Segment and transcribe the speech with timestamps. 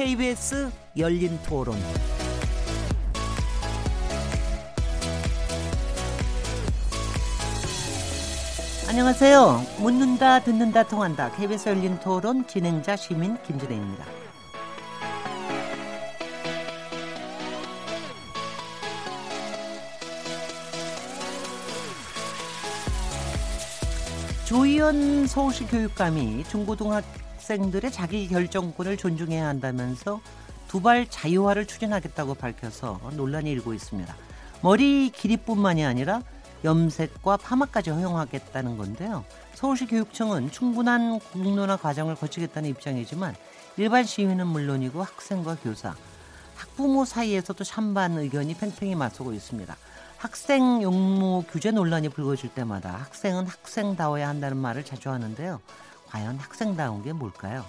[0.00, 1.76] KBS 열린 토론.
[8.88, 9.60] 안녕하세요.
[9.78, 11.30] 묻는다, 듣는다, 통한다.
[11.32, 14.06] KBS 열린 토론 진행자 시민 김진혜입니다.
[24.46, 27.04] 조희연 서울시 교육감이 중고등학
[27.50, 30.20] 생들의 자기 결정권을 존중해야 한다면서
[30.68, 34.14] 두발 자유화를 추진하겠다고 밝혀서 논란이 일고 있습니다.
[34.62, 36.22] 머리 길이뿐만이 아니라
[36.62, 39.24] 염색과 파마까지 허용하겠다는 건데요.
[39.54, 43.34] 서울시 교육청은 충분한 공론화 과정을 거치겠다는 입장이지만
[43.78, 45.96] 일반 시민은 물론이고 학생과 교사,
[46.54, 49.76] 학부모 사이에서도 찬반 의견이 팽팽히 맞서고 있습니다.
[50.18, 55.60] 학생 용모 규제 논란이 불거질 때마다 학생은 학생다워야 한다는 말을 자주 하는데요.
[56.10, 57.64] 과연 학생다운 게 뭘까요?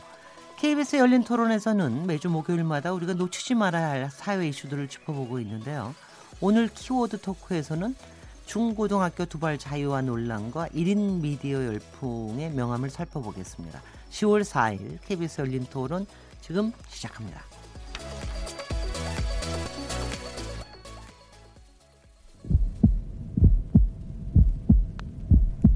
[0.58, 5.96] KBS 열린 토론에서는 매주 목요일마다 우리가 놓치지 말아야 할 사회 이슈들을 짚어보고 있는데요.
[6.40, 7.96] 오늘 키워드 토크에서는
[8.46, 13.82] 중고등학교 두발 자유화 논란과 1인 미디어 열풍의 명암을 살펴보겠습니다.
[14.12, 16.06] 10월 4일 KBS 열린 토론
[16.42, 17.42] 지금 시작합니다.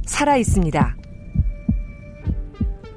[0.05, 1.04] 살아 있습니다.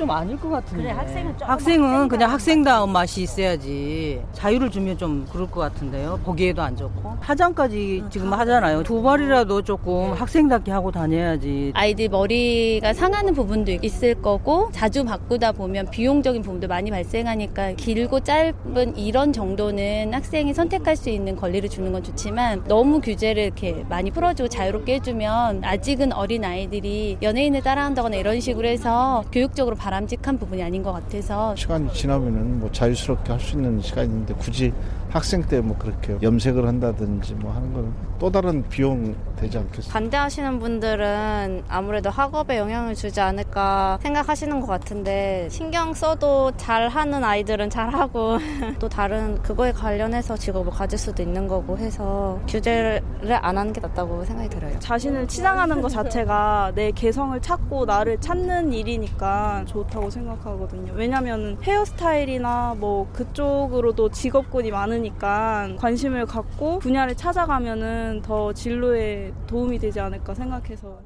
[0.00, 0.82] 좀 아닐 것 같은데.
[0.84, 4.18] 그래, 학생은 조금 학생은 그냥 학생다운 학생다운 맛이 있어야지.
[4.32, 6.18] 자유를 주면 좀 그럴 것 같은데요.
[6.24, 7.16] 보기에도 안 좋고.
[7.20, 8.82] 화장까지 지금 하잖아요.
[8.82, 11.72] 두 발이라도 조금 학생답게 하고 다녀야지.
[11.74, 18.96] 아이들 머리가 상하는 부분도 있을 거고 자주 바꾸다 보면 비용적인 부분도 많이 발생하니까 길고 짧은
[18.96, 24.48] 이런 정도는 학생이 선택할 수 있는 권리를 주는 건 좋지만 너무 규제를 이렇게 많이 풀어주고
[24.48, 30.82] 자유롭게 해주면 아직은 어린 아이들이 연예인을 따라한다거나 이런 식으로 해서 교육적으로 바 람직한 부분이 아닌
[30.82, 34.72] 것 같아서 시간이 지나면은 뭐 자유스럽게 할 수 있는 시간인데 굳이
[35.10, 39.92] 학생 때 뭐 그렇게 염색을 한다든지 뭐 하는 건또 다른 비용 되지 않겠어요?
[39.92, 48.38] 반대하시는 분들은 아무래도 학업에 영향을 주지 않을까 생각하시는 것 같은데 신경 써도 잘하는 아이들은 잘하고
[48.78, 53.02] 또 다른 그거에 관련해서 직업을 가질 수도 있는 거고 해서 규제를
[53.40, 54.78] 안 하는 게 낫다고 생각이 들어요.
[54.78, 60.92] 자신을 치장하는 것 자체가 내 개성을 찾고 나를 찾는 일이니까 좋 다고 생각하거든요.
[60.94, 70.34] 왜냐면 헤어스타일이나 뭐 그쪽으로도 직업군이 많으니까 관심을 갖고 분야를 찾아가면은 더 진로에 도움이 되지 않을까
[70.34, 71.00] 생각해서.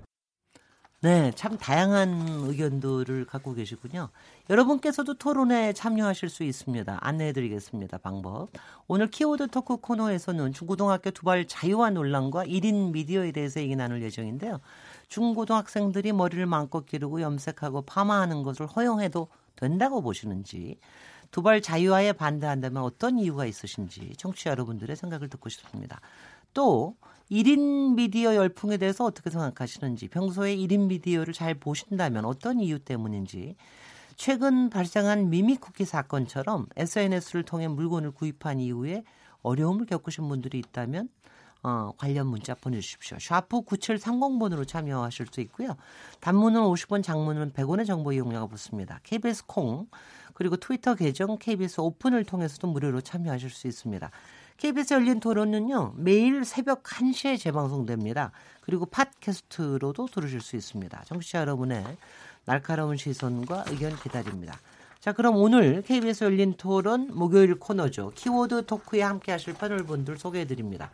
[1.05, 4.09] 네, 참 다양한 의견들을 갖고 계시군요.
[4.49, 6.97] 여러분께서도 토론에 참여하실 수 있습니다.
[6.99, 7.99] 안내해드리겠습니다.
[7.99, 8.49] 방법.
[8.89, 14.61] 오늘 키워드 토크 코너에서는 중고등학교 두발 자유화 논란과 1인 미디어에 대해서 얘기 나눌 예정인데요.
[15.09, 20.79] 중고등학생들이 머리를 마음껏 기르고 염색하고 파마하는 것을 허용해도 된다고 보시는지,
[21.31, 26.01] 두발 자유화에 반대한다면 어떤 이유가 있으신지 청취자 여러분들의 생각을 듣고 싶습니다.
[26.53, 26.97] 또
[27.31, 33.57] 1인 미디어 열풍에 대해서 어떻게 생각하시는지, 평소에 1인 미디어를 잘 보신다면 어떤 이유 때문인지,
[34.17, 39.03] 최근 발생한 미미쿠키 사건처럼 SNS를 통해 물건을 구입한 이후에
[39.43, 41.09] 어려움을 겪으신 분들이 있다면
[41.65, 43.19] 어, 관련 문자 보내주십시오.
[43.19, 45.77] 샤프 9730번으로 참여하실 수 있고요.
[46.21, 49.01] 단문은 50원, 장문은 100원의 정보 이용료가 붙습니다.
[49.03, 49.87] KBS 콩
[50.35, 54.11] 그리고 트위터 계정 KBS 오픈을 통해서도 무료로 참여하실 수 있습니다.
[54.59, 58.33] KBS 열린 토론은요, 매일 새벽 1시에 재방송됩니다.
[58.61, 61.03] 그리고 팟캐스트로도 들으실 수 있습니다.
[61.07, 61.85] 청취자 여러분의
[62.45, 64.59] 날카로운 시선과 의견 기다립니다.
[65.01, 68.13] 자, 그럼 오늘 KBS 열린 토론 목요일 코너죠.
[68.15, 70.91] 키워드 토크에 함께 하실 패널 분들 소개해 드립니다.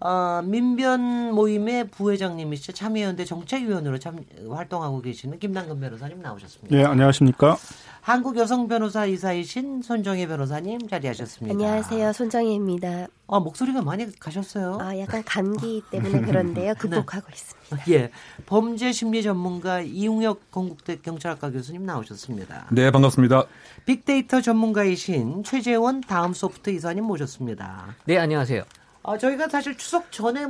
[0.00, 2.72] 어, 민변 모임의 부회장님이시죠.
[2.72, 6.74] 참여연대 정책위원으로 참, 활동하고 계시는 김남근 변호사님 나오셨습니다.
[6.74, 7.58] 네, 안녕하십니까.
[8.00, 11.52] 한국 여성 변호사 이사이신 손정혜 변호사님 자리하셨습니다.
[11.52, 12.14] 안녕하세요.
[12.14, 13.08] 손정혜입니다.
[13.28, 14.78] 아, 목소리가 많이 가셨어요.
[14.80, 16.74] 아, 약간 감기 때문에 그런데요.
[16.78, 17.32] 극복하고 네.
[17.34, 17.92] 있습니다.
[17.92, 18.10] 예.
[18.46, 22.68] 범죄 심리 전문가 이웅혁 건국대 경찰학과 교수님 나오셨습니다.
[22.72, 23.44] 네, 반갑습니다.
[23.84, 27.96] 빅데이터 전문가이신 최재원 다음 소프트 이사님 모셨습니다.
[28.06, 28.62] 네, 안녕하세요.
[29.02, 30.46] 아, 저희가 사실 추석 전에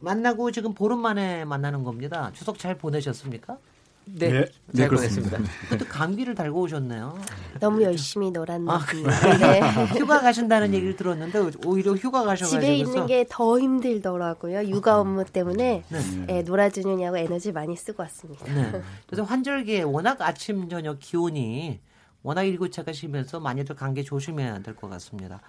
[0.00, 2.30] 만나고 지금 보름 만에 만나는 겁니다.
[2.34, 3.58] 추석 잘 보내셨습니까?
[4.04, 4.44] 네, 네,
[4.76, 4.88] 잘 네.
[4.88, 5.38] 보냈습니다.
[5.70, 7.16] 그것도 감기를 달고 오셨네요.
[7.60, 9.60] 너무 열심히 놀았는데 아, 네.
[9.96, 14.68] 휴가 가신다는 얘기를 들었는데 오히려 휴가 가셔가지고 집에 있는 게 더 힘들더라고요.
[14.68, 16.26] 육아 업무 때문에 네.
[16.30, 18.44] 예, 놀아주느냐고 에너지 많이 쓰고 왔습니다.
[18.52, 18.82] 네.
[19.06, 21.78] 그래서 환절기에 워낙 아침 저녁 기온이
[22.24, 25.40] 워낙 일교차가 심해서 많이들 감기 조심해야 될 것 같습니다.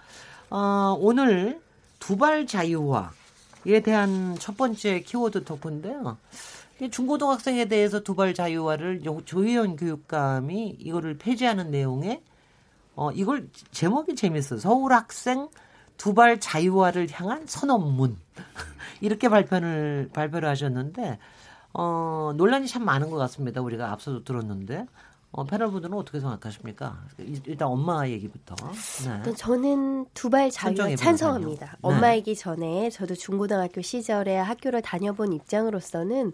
[0.50, 1.60] 어, 오늘
[2.06, 6.18] 두발 자유화에 대한 첫 번째 키워드 토크인데요.
[6.80, 12.22] 이 중고등학생에 대해서 두발 자유화를 요- 조혜연 교육감이 이거를 폐지하는 내용에
[12.94, 14.60] 어, 이걸 제목이 재밌어요.
[14.60, 15.48] 서울 학생
[15.96, 18.18] 두발 자유화를 향한 선언문.
[19.00, 21.18] 이렇게 발표를, 발표를 하셨는데,
[21.72, 23.60] 어, 논란이 참 많은 것 같습니다.
[23.62, 24.86] 우리가 앞서도 들었는데.
[25.36, 26.96] 어, 패널분들은 어떻게 생각하십니까?
[27.18, 28.54] 일- 일단 엄마 얘기부터.
[29.04, 29.22] 네.
[29.24, 31.76] 또 저는 두발 선정해 찬성합니다.
[31.80, 31.96] 보니까요.
[31.96, 36.32] 엄마이기 전에 저도 중고등학교 시절에 학교를 다녀본 입장으로서는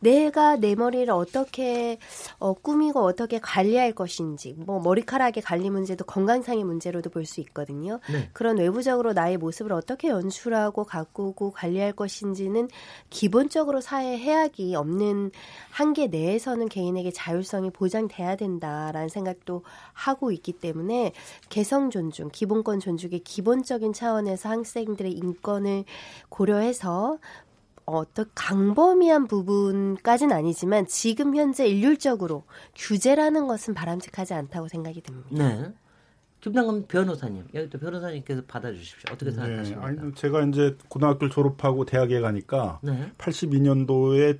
[0.00, 1.98] 내가 내 머리를 어떻게
[2.38, 8.00] 어, 꾸미고 어떻게 관리할 것인지 뭐 머리카락의 관리 문제도 건강상의 문제로도 볼 수 있거든요.
[8.10, 8.30] 네.
[8.32, 12.68] 그런 외부적으로 나의 모습을 어떻게 연출하고 가꾸고 관리할 것인지는
[13.10, 15.30] 기본적으로 사회 해악이 없는
[15.70, 19.62] 한계 내에서는 개인에게 자율성이 보장돼야 된다라는 생각도
[19.92, 21.12] 하고 있기 때문에
[21.50, 25.84] 개성 존중, 기본권 존중의 기본적인 차원에서 학생들의 인권을
[26.30, 27.18] 고려해서
[27.96, 32.44] 어떤 강범위한 부분까지는 아니지만 지금 현재 일률적으로
[32.76, 35.28] 규제라는 것은 바람직하지 않다고 생각이 듭니다.
[35.30, 35.72] 네.
[36.40, 37.48] 김남근 변호사님.
[37.54, 39.12] 여기 또 변호사님께서 받아주십시오.
[39.12, 39.86] 어떻게 네, 생각하십니까?
[39.86, 43.10] 아니 제가 이제 고등학교를 졸업하고 대학에 가니까 네.
[43.18, 44.38] 82년도에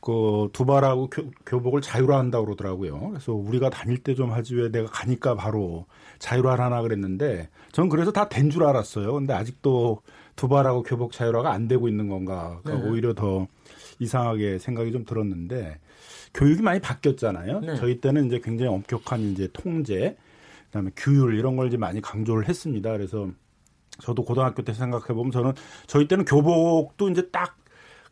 [0.00, 1.10] 그 두발하고
[1.44, 3.10] 교, 복을 자율화한다고 그러더라고요.
[3.10, 5.86] 그래서 우리가 다닐 때 좀 하지 왜 내가 가니까 바로
[6.18, 9.12] 자율화를 하나 그랬는데 전 그래서 다 된 줄 알았어요.
[9.14, 10.02] 근데 아직도
[10.38, 12.60] 두발하고 교복 자율화가 안 되고 있는 건가.
[12.64, 12.72] 네.
[12.72, 13.46] 오히려 더
[13.98, 15.78] 이상하게 생각이 좀 들었는데
[16.32, 17.60] 교육이 많이 바뀌었잖아요.
[17.60, 17.74] 네.
[17.74, 20.16] 저희 때는 이제 굉장히 엄격한 이제 통제,
[20.66, 22.92] 그다음에 규율 이런 걸 이제 많이 강조를 했습니다.
[22.92, 23.28] 그래서
[24.00, 25.52] 저도 고등학교 때 생각해 보면 저는
[25.88, 27.58] 저희 때는 교복도 이제 딱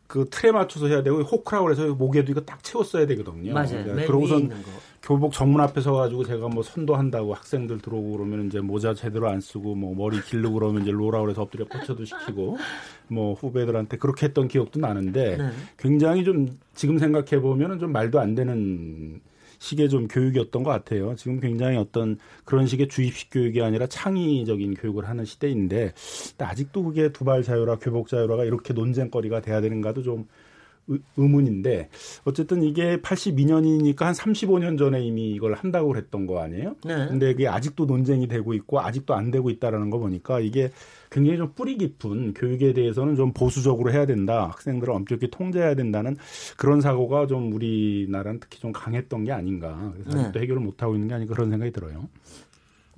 [0.07, 3.53] 그 틀에 맞춰서 해야 되고 호크라고 해서 목에도 이거 딱 채웠어야 되거든요.
[3.53, 3.83] 맞아요.
[3.83, 4.49] 그러니까 그러고선.
[5.01, 9.75] 교복 정문 앞에 서가지고 제가 뭐 선도한다고 학생들 들어오고 그러면 이제 모자 제대로 안 쓰고
[9.75, 12.57] 뭐 머리 길르고 그러면 이제 로라 그래서 엎드려 뻗쳐도 시키고
[13.07, 15.49] 뭐 후배들한테 그렇게 했던 기억도 나는데 네.
[15.77, 19.21] 굉장히 좀 지금 생각해 보면은 좀 말도 안 되는
[19.59, 21.15] 식의 좀 교육이었던 것 같아요.
[21.15, 25.93] 지금 굉장히 어떤 그런 식의 주입식 교육이 아니라 창의적인 교육을 하는 시대인데
[26.37, 30.27] 아직도 그게 두발 자율화, 교복 자율화가 이렇게 논쟁거리가 돼야 되는가도 좀
[30.89, 31.89] 의- 의문인데
[32.25, 36.75] 어쨌든 이게 82년이니까 한 35년 전에 이미 이걸 한다고 그랬던 거 아니에요?
[36.85, 37.07] 네.
[37.07, 40.71] 근데 이게 아직도 논쟁이 되고 있고 아직도 안 되고 있다라는 거 보니까 이게
[41.09, 44.47] 굉장히 좀 뿌리 깊은 교육에 대해서는 좀 보수적으로 해야 된다.
[44.51, 46.17] 학생들을 엄격히 통제해야 된다는
[46.57, 49.91] 그런 사고가 좀 우리나라는 특히 좀 강했던 게 아닌가.
[49.93, 50.19] 그래서 네.
[50.23, 52.07] 아직도 해결을 못 하고 있는 게 아닌가 그런 생각이 들어요.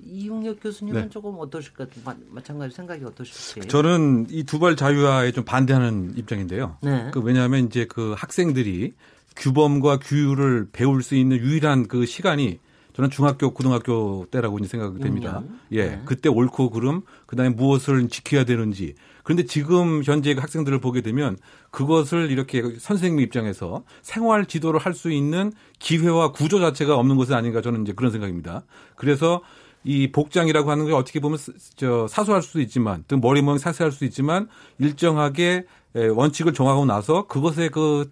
[0.04, 1.08] 이용혁 교수님은 네.
[1.08, 1.86] 조금 어떠실까?
[2.04, 3.68] 마, 마찬가지 생각이 어떠실지.
[3.68, 6.76] 저는 이 두발 자유화에 좀 반대하는 입장인데요.
[6.82, 7.10] 네.
[7.12, 8.94] 그 왜냐하면 이제 그 학생들이
[9.36, 12.58] 규범과 규율을 배울 수 있는 유일한 그 시간이
[12.92, 15.42] 저는 중학교, 고등학교 때라고 이제 생각이 됩니다.
[15.48, 15.86] 음, 예.
[15.86, 16.02] 네.
[16.04, 18.94] 그때 옳고 그름, 그 다음에 무엇을 지켜야 되는지.
[19.22, 21.38] 그런데 지금 현재 그 학생들을 보게 되면
[21.70, 27.62] 그것을 이렇게 선생님 입장에서 생활 지도를 할 수 있는 기회와 구조 자체가 없는 것은 아닌가
[27.62, 28.64] 저는 이제 그런 생각입니다.
[28.96, 29.40] 그래서
[29.84, 33.92] 이 복장이라고 하는 게 어떻게 보면 스- 저 사소할 수도 있지만 또 머리 모양 사소할
[33.92, 35.64] 수도 있지만 일정하게
[35.96, 38.10] 에, 원칙을 정하고 나서 그것에 그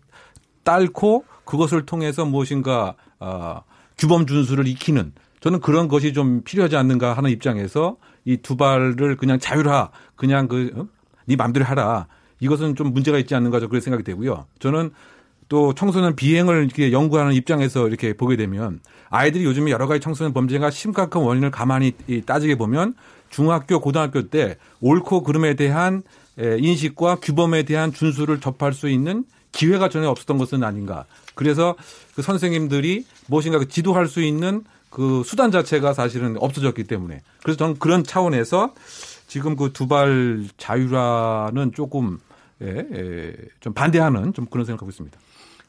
[0.64, 3.62] 딸고 그것을 통해서 무엇인가 아,
[3.96, 9.38] 규범 준수를 익히는 저는 그런 것이 좀 필요하지 않는가 하는 입장에서 이 두 발을 그냥
[9.38, 10.86] 자율화 그냥 그 어?
[11.26, 12.06] 네 맘대로 하라
[12.40, 14.46] 이것은 좀 문제가 있지 않는가 저 그런 생각이 되고요.
[14.58, 14.90] 저는
[15.48, 20.70] 또 청소년 비행을 이렇게 연구하는 입장에서 이렇게 보게 되면 아이들이 요즘에 여러 가지 청소년 범죄가
[20.70, 22.94] 심각한 원인을 가만히 이 따지게 보면
[23.30, 26.02] 중학교, 고등학교 때 옳고 그름에 대한
[26.38, 31.04] 에, 인식과 규범에 대한 준수를 접할 수 있는 기회가 전혀 없었던 것은 아닌가.
[31.34, 31.74] 그래서
[32.14, 37.78] 그 선생님들이 무엇인가 그 지도할 수 있는 그 수단 자체가 사실은 없어졌기 때문에 그래서 저는
[37.78, 38.74] 그런 차원에서
[39.26, 42.18] 지금 그 두발 자율화는 조금
[42.62, 45.16] 예, 예, 좀 반대하는 좀 그런 생각하고 있습니다.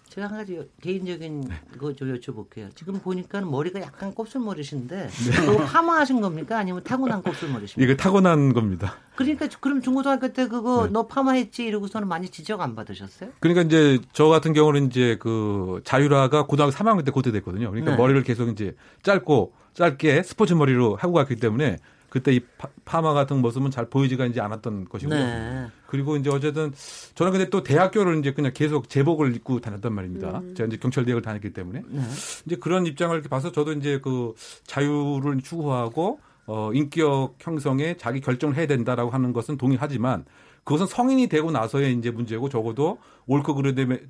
[0.10, 2.74] 제가 한 가지 개인적인 거 좀 여쭤볼게요.
[2.76, 5.10] 지금 보니까 머리가 약간 곱슬머리신데
[5.46, 6.58] 그거 파마하신 겁니까?
[6.58, 7.84] 아니면 타고난 곱슬머리십니까?
[7.84, 8.96] 이게 타고난 겁니다.
[9.16, 10.92] 그러니까 그럼 중고등학교 때 그거 네.
[10.94, 13.32] 너 파마했지 이러고서는 많이 지적 안 받으셨어요?
[13.40, 17.70] 그러니까 이제 저 같은 경우는 이제 그 자율화가 고등학교 3학년 때 그때 됐거든요.
[17.70, 17.98] 그러니까 네.
[17.98, 21.78] 머리를 계속 이제 짧고 짧게 스포츠 머리로 하고 갔기 때문에
[22.10, 22.42] 그때 이
[22.86, 25.18] 파, 마 같은 모습은 잘 보이지가 이제 않았던 것이고요.
[25.18, 25.68] 네.
[25.86, 26.74] 그리고 이제 어쨌든
[27.16, 30.40] 저는 근데 또 대학교를 이제 그냥 계속 제복을 입고 다녔단 말입니다.
[30.40, 30.56] 음.
[30.56, 32.02] 제가 이제 경찰대학을 다녔기 때문에 네.
[32.46, 34.34] 이제 그런 입장을 이렇게 봐서 저도 이제 그
[34.66, 40.26] 자유를 추구하고 어 인격 형성에 자기 결정을 해야 된다라고 하는 것은 동의하지만
[40.64, 44.02] 그것은 성인이 되고 나서의 이제 문제고 적어도 옳고 그르됨에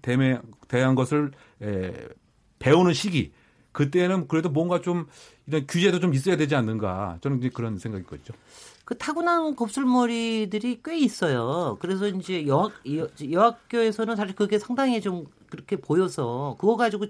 [0.68, 1.94] 대한 것을 에,
[2.60, 3.32] 배우는 시기
[3.72, 5.08] 그때는 그래도 뭔가 좀
[5.50, 8.38] 이런 규제도 좀 있어야 되지 않는가 저는 그런 생각이 있거든요.
[8.86, 11.78] 그 타고난 곱슬머리들이 꽤 있어요.
[11.80, 12.72] 그래서 이제 여학,
[13.32, 17.08] 여학교에서는 사실 그게 상당히 좀 그렇게 보여서 그거 가지고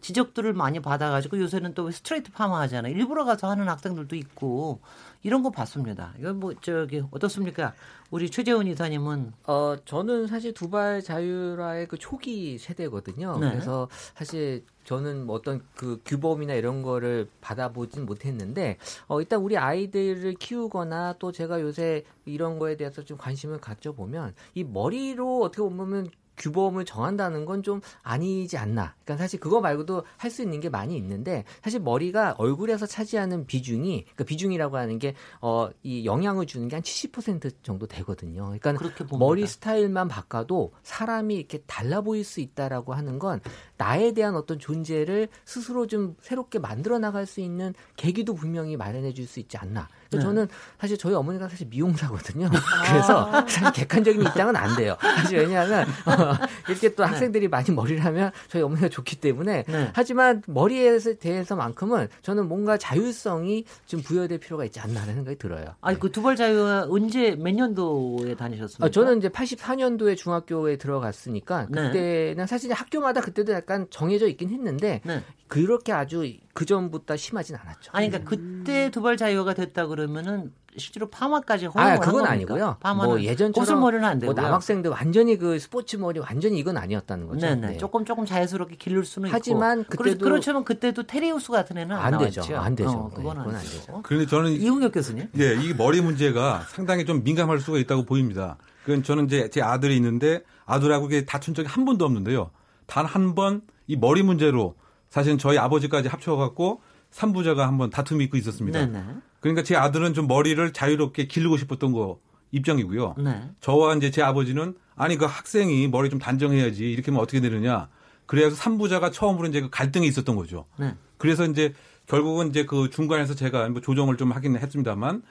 [0.00, 2.92] 지적들을 많이 받아가지고 요새는 또 스트레이트 파마 하잖아요.
[2.94, 4.80] 일부러 가서 하는 학생들도 있고
[5.22, 6.14] 이런 거 봤습니다.
[6.18, 7.74] 이거 뭐 저기 어떻습니까?
[8.10, 13.38] 우리 최재훈 이사님은 어 저는 사실 두발 자율화의 그 초기 세대거든요.
[13.38, 13.50] 네.
[13.50, 18.78] 그래서 사실 저는 뭐 어떤 그 규범이나 이런 거를 받아보진 못했는데
[19.08, 24.64] 어 일단 우리 아이들을 키우거나 또 제가 요새 이런 거에 대해서 좀 관심을 가져보면 이
[24.64, 28.94] 머리로 어떻게 보면 규범을 정한다는 건 좀 아니지 않나.
[29.04, 34.02] 그러니까 사실 그거 말고도 할 수 있는 게 많이 있는데 사실 머리가 얼굴에서 차지하는 비중이
[34.04, 38.54] 그러니까 비중이라고 하는 게 어 이 영향을 주는 게 한 70% 정도 되거든요.
[38.60, 38.72] 그러니까
[39.18, 43.40] 머리 스타일만 바꿔도 사람이 이렇게 달라 보일 수 있다라고 하는 건
[43.76, 49.26] 나에 대한 어떤 존재를 스스로 좀 새롭게 만들어 나갈 수 있는 계기도 분명히 마련해 줄
[49.26, 49.88] 수 있지 않나.
[50.16, 50.22] 네.
[50.22, 50.48] 저는
[50.78, 52.48] 사실 저희 어머니가 사실 미용사거든요.
[52.88, 54.96] 그래서 사실 객관적인 입장은 안 돼요.
[55.00, 56.34] 사실 왜냐하면 어,
[56.68, 59.90] 이렇게 또 학생들이 많이 머리를 하면 저희 어머니가 좋기 때문에 네.
[59.92, 65.74] 하지만 머리에 대해서만큼은 저는 뭔가 자율성이 좀 부여될 필요가 있지 않나라는 생각이 들어요.
[65.80, 68.86] 아니 그 두발 자유화 언제 몇 년도에 다니셨습니까?
[68.86, 71.82] 어, 저는 이제 84년도에 중학교에 들어갔으니까 네.
[71.82, 75.22] 그때는 사실 학교마다 그때도 약간 정해져 있긴 했는데 네.
[75.48, 77.90] 그렇게 아주 그 전부터 심하진 않았죠.
[77.94, 82.24] 아니 그러니까 그때 두발 자유화가 됐다 그러면은 실제로 파마까지 허용을 아, 한 그건?
[82.26, 82.76] 아니고요.
[82.78, 84.34] 파마는 뭐 예전처럼 곱슬머리는 안 되고요.
[84.34, 87.40] 뭐 남학생들 완전히 그 스포츠 머리 완전히 이건 아니었다는 거죠.
[87.46, 87.66] 네네.
[87.72, 87.76] 네.
[87.78, 89.96] 조금 조금 자연스럽게 기를 수는 하지만 있고.
[90.04, 92.42] 그때도- 그렇지만 그때도 테리우스 같은 애는 안, 안 되죠.
[92.56, 92.90] 안 되죠.
[92.90, 93.78] 어, 네, 그건 안 그건 안 되죠.
[93.80, 94.00] 되죠.
[94.04, 95.28] 그런데 저는 이웅혁 교수님.
[95.32, 98.56] 네, 이 머리 문제가 상당히 좀 민감할 수가 있다고 보입니다.
[98.84, 102.50] 그건 저는 이제 제 아들이 있는데 아들하고 이게 다툰 적이 한 번도 없는데요.
[102.86, 104.74] 단 한 번 이 머리 문제로
[105.08, 108.78] 사실은 저희 아버지까지 합쳐갖고 삼부자가 한번 다툼이 있고 있었습니다.
[108.84, 109.02] 네네.
[109.40, 113.16] 그러니까 제 아들은 좀 머리를 자유롭게 기르고 싶었던 거 입장이고요.
[113.18, 113.50] 네.
[113.60, 117.88] 저와 이제 제 아버지는 아니 그 학생이 머리 좀 단정해야지 이렇게 하면 어떻게 되느냐.
[118.26, 120.66] 그래서 삼부자가 처음으로 이제 그 갈등이 있었던 거죠.
[120.78, 120.94] 네.
[121.18, 121.74] 그래서 이제
[122.06, 125.22] 결국은 이제 그 중간에서 제가 뭐 조정을 좀 하긴 했습니다만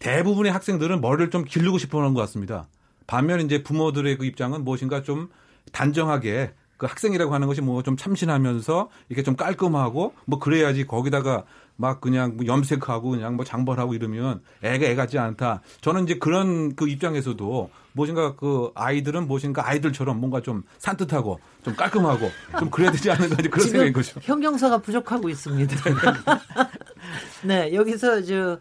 [0.00, 2.68] 대부분의 학생들은 머리를 좀 기르고 싶어 하는 것 같습니다.
[3.06, 5.28] 반면 이제 부모들의 그 입장은 무엇인가 좀
[5.72, 11.44] 단정하게 그 학생이라고 하는 것이 뭐 좀 참신하면서 이렇게 좀 깔끔하고 뭐 그래야지 거기다가
[11.76, 15.62] 막 그냥 뭐 염색하고 그냥 뭐 장벌하고 이러면 애가 애 같지 않다.
[15.80, 22.30] 저는 이제 그런 그 입장에서도 무엇인가 그 아이들은 무엇인가 아이들처럼 뭔가 좀 산뜻하고 좀 깔끔하고
[22.58, 24.18] 좀 그래야 되지 이제 그런 생각인 거죠.
[24.22, 25.76] 형용사가 부족하고 있습니다.
[27.44, 28.58] 네, 여기서 저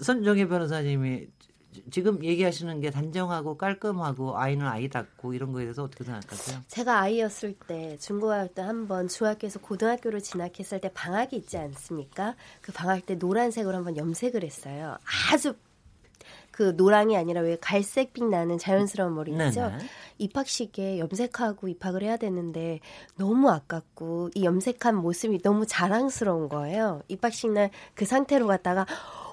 [0.00, 1.26] 선정혜 변호사님이
[1.90, 6.60] 지금 얘기하시는 게 단정하고 깔끔하고 아이는 아이답고 이런 거에 대해서 어떻게 생각하세요?
[6.68, 12.34] 제가 아이였을 때 중고등학교 때 한번 중학교에서 고등학교를 진학했을 때 방학이 있지 않습니까?
[12.60, 14.96] 그 방학 때 노란색으로 한번 염색을 했어요.
[15.32, 15.54] 아주
[16.50, 19.68] 그 노랑이 아니라 왜 갈색빛 나는 자연스러운 머리 있죠?
[19.68, 19.78] 네네.
[20.18, 22.80] 입학식에 염색하고 입학을 해야 되는데
[23.16, 27.02] 너무 아깝고 이 염색한 모습이 너무 자랑스러운 거예요.
[27.06, 28.86] 입학식 날 그 상태로 갔다가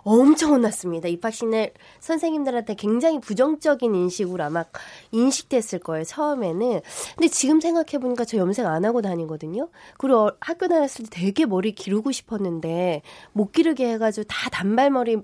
[0.06, 1.10] 엄청 혼났습니다.
[1.10, 4.64] 입학식 날 선생님들한테 굉장히 부정적인 인식으로 아마
[5.12, 6.04] 인식됐을 거예요.
[6.06, 6.82] 처음에는.
[7.16, 9.68] 근데 지금 생각해 보니까 저 염색 안 하고 다니거든요.
[9.98, 13.02] 그리고 학교 다녔을 때 되게 머리 기르고 싶었는데
[13.34, 15.18] 못 기르게 해가지고 다 단발머리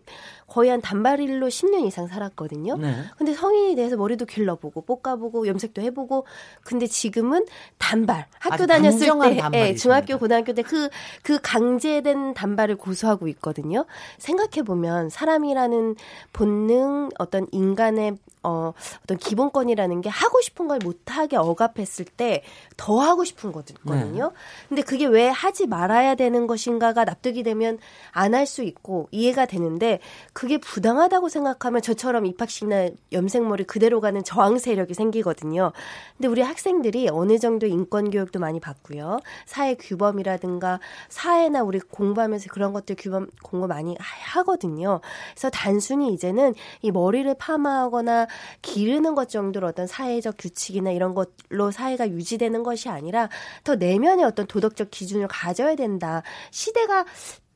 [0.52, 2.76] 거의 한 단발일로 10년 이상 살았거든요.
[2.76, 2.94] 네.
[3.18, 6.26] 근데 성인이 돼서 머리도 길러보고 볶아보고 염색도 해보고
[6.66, 7.46] 근데 지금은
[7.78, 9.76] 단발 학교 다녔을 때 예.
[9.76, 13.86] 중학교 고등학교 때 그그 강제된 단발을 고수하고 있거든요.
[14.18, 15.96] 생각해 보면 사람이라는
[16.34, 22.44] 본능 어떤 인간의 어, 어떤 기본권이라는 게 하고 싶은 걸 못하게 억압했을 때
[22.78, 24.26] 더 하고 싶은 거거든요.
[24.30, 24.36] 네.
[24.70, 27.78] 근데 그게 왜 하지 말아야 되는 것인가가 납득이 되면
[28.12, 30.00] 안 할 수 있고 이해가 되는데
[30.34, 35.74] 그게 부당하다고 생각하면 저처럼 입학식 날 염색머리 그대로 가는 저항 세력이 생기거든요.
[36.18, 39.20] 근데 우리 학생들이 어느 정도 인권 교육도 많이 받고요.
[39.46, 40.80] 사회 규범이라든가
[41.10, 45.02] 사회나 우리 공부하면서 그런 것들 규범 공부 많이 하- 하거든요.
[45.34, 48.26] 그래서 단순히 이제는 이 머리를 파마하거나
[48.62, 53.30] 기르는 것 정도로 어떤 사회적 규칙이나 이런 것로 사회가 유지되는 것이 아니라
[53.64, 56.24] 더 내면의 어떤 도덕적 기준을 가져야 된다.
[56.52, 57.06] 시대가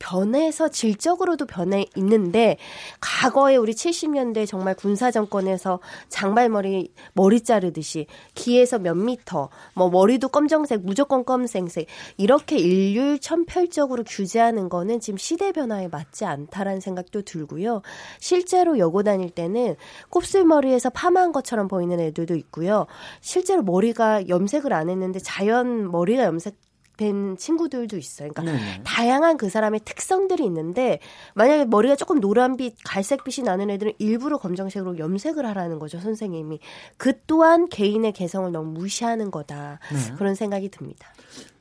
[0.05, 2.57] 변해서 질적으로도 변해 있는데
[3.01, 10.81] 과거에 우리 70년대 정말 군사 정권에서 장발머리 머리 자르듯이 귀에서 몇 미터 뭐 머리도 검정색
[10.81, 17.81] 무조건 검색색 이렇게 일률 천펼적으로 규제하는 거는 지금 시대 변화에 맞지 않다라는 생각도 들고요.
[18.19, 19.75] 실제로 여고 다닐 때는
[20.09, 22.85] 곱슬머리에서 파마한 것처럼 보이는 애들도 있고요.
[23.21, 26.55] 실제로 머리가 염색을 안 했는데 자연 머리가 염색
[26.97, 28.31] 된 친구들도 있어요.
[28.31, 28.83] 그러니까 네네.
[28.83, 30.99] 다양한 그 사람의 특성들이 있는데
[31.33, 36.59] 만약에 머리가 조금 노란빛, 갈색빛이 나는 애들은 일부러 검정색으로 염색을 하라는 거죠, 선생님이.
[36.97, 39.79] 그 또한 개인의 개성을 너무 무시하는 거다.
[39.91, 40.15] 네.
[40.17, 41.13] 그런 생각이 듭니다.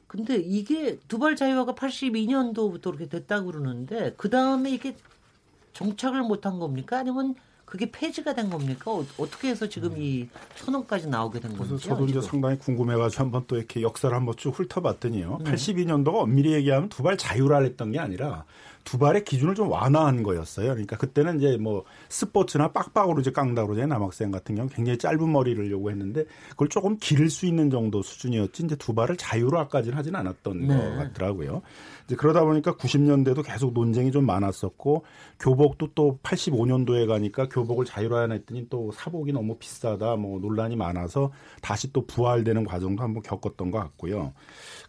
[0.06, 4.96] 근데 이게 두발 자유화가 82년도부터 그렇게 됐다 고 그러는데 그 다음에 이게
[5.72, 6.98] 정착을 못한 겁니까?
[6.98, 7.34] 아니면
[7.74, 8.92] 그게 폐지가 된 겁니까?
[8.92, 13.44] 어, 떻게 해서 지금 이 천 원까지 나오게 된 건지 저도 이제 상당히 궁금해가지고 한번
[13.48, 15.38] 또 이렇게 역사를 한번 쭉 훑어봤더니요.
[15.44, 15.52] 네.
[15.52, 18.44] 82년도가 엄밀히 얘기하면 두발 자유를 했던 게 아니라
[18.84, 20.68] 두발의 기준을 좀 완화한 거였어요.
[20.68, 23.88] 그러니까 그때는 이제 뭐 스포츠나 빡빡으로 이제 깡다고 그러잖아요.
[23.88, 28.76] 남학생 같은 경우 굉장히 짧은 머리를 요구했는데 그걸 조금 기를 수 있는 정도 수준이었지 이제
[28.76, 30.76] 두발을 자유화까지는 하진 않았던 네.
[30.76, 31.62] 것 같더라고요.
[32.04, 35.04] 이제 그러다 보니까 90년대도 계속 논쟁이 좀 많았었고
[35.40, 42.06] 교복도 또 85년도에 가니까 교복을 자유화했더니 또 사복이 너무 비싸다 뭐 논란이 많아서 다시 또
[42.06, 44.32] 부활되는 과정도 한번 겪었던 것 같고요.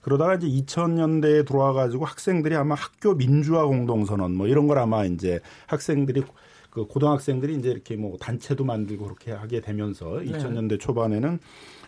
[0.06, 5.40] 그러다가 이제 2000년대에 들어와 가지고 학생들이 아마 학교 민주화 공동선언 뭐 이런 걸 아마 이제
[5.66, 6.24] 학생들이
[6.70, 10.26] 그 고등학생들이 이제 이렇게 뭐 단체도 만들고 그렇게 하게 되면서 네.
[10.26, 11.40] 2000년대 초반에는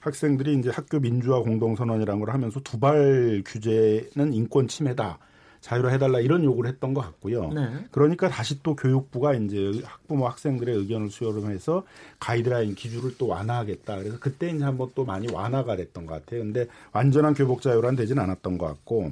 [0.02, 5.20] 학생들이 이제 학교 민주화 공동선언이라는 걸 하면서 두발 규제는 인권 침해다.
[5.68, 7.50] 자유로 해달라 이런 요구를 했던 것 같고요.
[7.50, 7.68] 네.
[7.92, 11.84] 그러니까 다시 또 교육부가 이제 학부모 학생들의 의견을 수렴 해서
[12.20, 13.98] 가이드라인 기준을 또 완화하겠다.
[13.98, 16.42] 그래서 그때 이제 한번 또 많이 완화가 됐던 것 같아요.
[16.42, 19.12] 근데 완전한 교복 자유란 되진 않았던 것 같고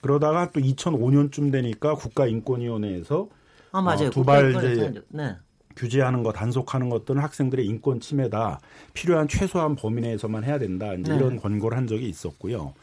[0.00, 3.28] 그러다가 또 2005년쯤 되니까 국가인권위원회에서
[3.70, 4.08] 아 맞아요.
[4.08, 5.36] 어, 두발 이제 네.
[5.76, 8.58] 규제하는 거 단속하는 것들은 학생들의 인권 침해다.
[8.92, 10.94] 필요한 최소한 범위 내에서만 해야 된다.
[10.94, 11.16] 이제 네.
[11.16, 12.74] 이런 권고를 한 적이 있었고요.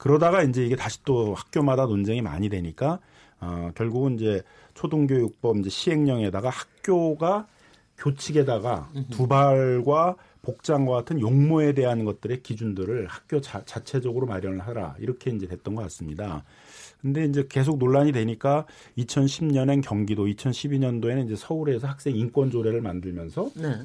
[0.00, 3.00] 그러다가 이제 이게 다시 또 학교마다 논쟁이 많이 되니까
[3.38, 4.42] 어, 결국은 이제
[4.72, 7.46] 초등교육법 이제 시행령에다가 학교가
[7.98, 15.46] 교칙에다가 두발과 복장과 같은 용모에 대한 것들의 기준들을 학교 자, 자체적으로 마련을 하라 이렇게 이제
[15.46, 16.44] 됐던 것 같습니다.
[17.02, 18.64] 근데 이제 계속 논란이 되니까
[18.96, 23.84] 2010년엔 경기도, 2012년도에는 이제 서울에서 학생 인권 조례를 만들면서 네.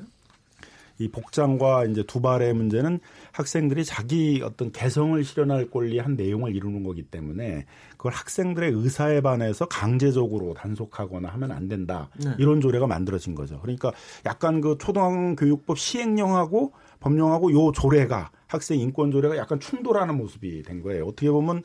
[0.98, 3.00] 이 복장과 이제 두발의 문제는
[3.34, 9.66] 학생들이 자기 어떤 개성을 실현할 권리의 한 내용을 이루는 거기 때문에 그걸 학생들의 의사에 반해서
[9.66, 12.10] 강제적으로 단속하거나 하면 안 된다.
[12.24, 12.32] 네.
[12.38, 13.60] 이런 조례가 만들어진 거죠.
[13.62, 13.92] 그러니까
[14.26, 21.06] 약간 그 초등교육법 시행령하고 법령하고 요 조례가 학생 인권 조례가 약간 충돌하는 모습이 된 거예요.
[21.06, 21.64] 어떻게 보면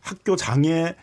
[0.00, 0.94] 학교 장애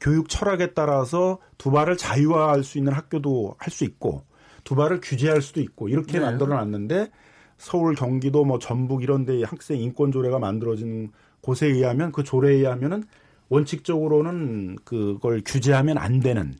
[0.00, 4.24] 교육 철학에 따라서 두 발을 자유화할 수 있는 학교도 할 수 있고
[4.64, 6.20] 두발을 규제할 수도 있고 이렇게 네.
[6.20, 7.10] 만들어 놨는데
[7.58, 13.04] 서울, 경기도, 뭐 전북 이런 데 학생 인권 조례가 만들어진 곳에 의하면 그 조례에 의하면은
[13.48, 16.54] 원칙적으로는 그걸 규제하면 안 되는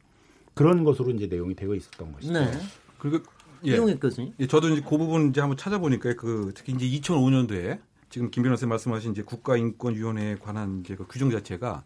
[0.55, 2.33] 그런 것으로 이제 내용이 되어 있었던 것이죠.
[2.33, 2.53] 네.
[2.99, 3.25] 그리고
[3.67, 3.75] 예.
[3.75, 4.35] 이용익 교수님.
[4.39, 8.69] 예, 저도 이제 그 부분 이제 한번 찾아보니까 그 특히 이제 2005년도에 지금 김 변호사님
[8.69, 11.83] 말씀하신 이제 국가인권위원회에 관한 이제 그 규정 자체가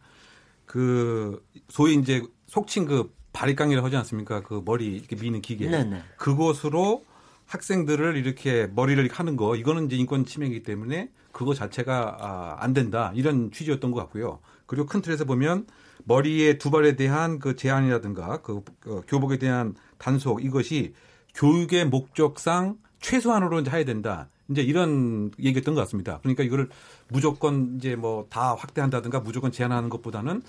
[0.66, 4.42] 그 소위 이제 속칭 그 바리깡이라고 하지 않습니까?
[4.42, 5.68] 그 머리 이렇게 미는 기계.
[5.68, 6.02] 네네.
[6.16, 7.04] 그것으로
[7.46, 13.12] 학생들을 이렇게 머리를 하는 거 이거는 이제 인권 침해이기 때문에 그거 자체가 아, 안 된다
[13.14, 14.40] 이런 취지였던 것 같고요.
[14.66, 15.66] 그리고 큰 틀에서 보면
[16.04, 20.94] 머리의 두발에 대한 그 제한이라든가 그 어, 교복에 대한 단속 이것이
[21.34, 24.28] 교육의 목적상 최소한으로 이제 해야 된다.
[24.50, 26.18] 이제 이런 얘기였던 것 같습니다.
[26.22, 26.68] 그러니까 이거를
[27.08, 30.42] 무조건 이제 뭐 다 확대한다든가 무조건 제한하는 것보다는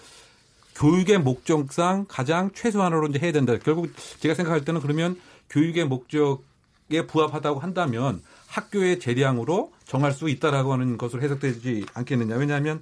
[0.79, 3.57] 교육의 목적상 가장 최소한으로 이제 해야 된다.
[3.61, 3.89] 결국
[4.19, 11.21] 제가 생각할 때는 그러면 교육의 목적에 부합하다고 한다면 학교의 재량으로 정할 수 있다라고 하는 것으로
[11.21, 12.37] 해석되지 않겠느냐.
[12.37, 12.81] 왜냐하면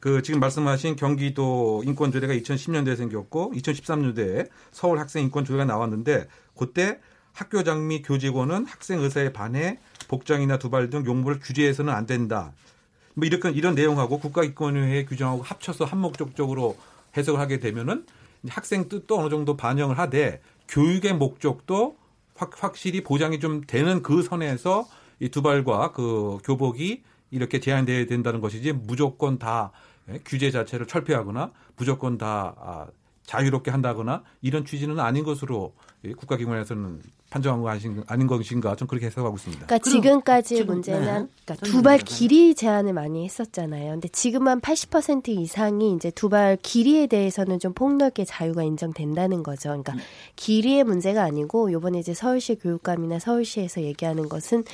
[0.00, 6.26] 그 지금 말씀하신 경기도 인권 조례가 2010년대에 생겼고 2013년도에 서울 학생 인권 조례가 나왔는데
[6.56, 6.98] 그때
[7.34, 12.52] 학교장 및 교직원은 학생 의사에 반해 복장이나 두발 등 용모를 규제해서는 안 된다.
[13.12, 16.76] 뭐 이렇게 이런 내용하고 국가인권위회 규정하고 합쳐서 한목적적으로
[17.16, 18.06] 해석을 하게 되면은
[18.48, 21.96] 학생 뜻도 어느 정도 반영을 하되 교육의 목적도
[22.34, 24.86] 확, 확실히 보장이 좀 되는 그 선에서
[25.20, 29.72] 이 두발과 그 교복이 이렇게 제한돼야 된다는 것이지 무조건 다
[30.10, 32.86] 예, 규제 자체를 철폐하거나 무조건 다 아,
[33.24, 35.74] 자유롭게 한다거나 이런 취지는 아닌 것으로
[36.12, 37.68] 국가기관에서는 판정한 거
[38.06, 39.66] 아닌 것인가 좀 그렇게 해석하고 있습니다.
[39.66, 41.28] 그러니까 지금까지의 지금, 문제는 네.
[41.44, 43.92] 그러니까 두발 길이 제한을 많이 했었잖아요.
[43.92, 49.70] 근데 지금은 80% 이상이 이제 두발 길이에 대해서는 좀 폭넓게 자유가 인정된다는 거죠.
[49.70, 49.98] 그러니까 음.
[50.36, 54.64] 길이의 문제가 아니고 요번에 이제 서울시 교육감이나 서울시에서 얘기하는 것은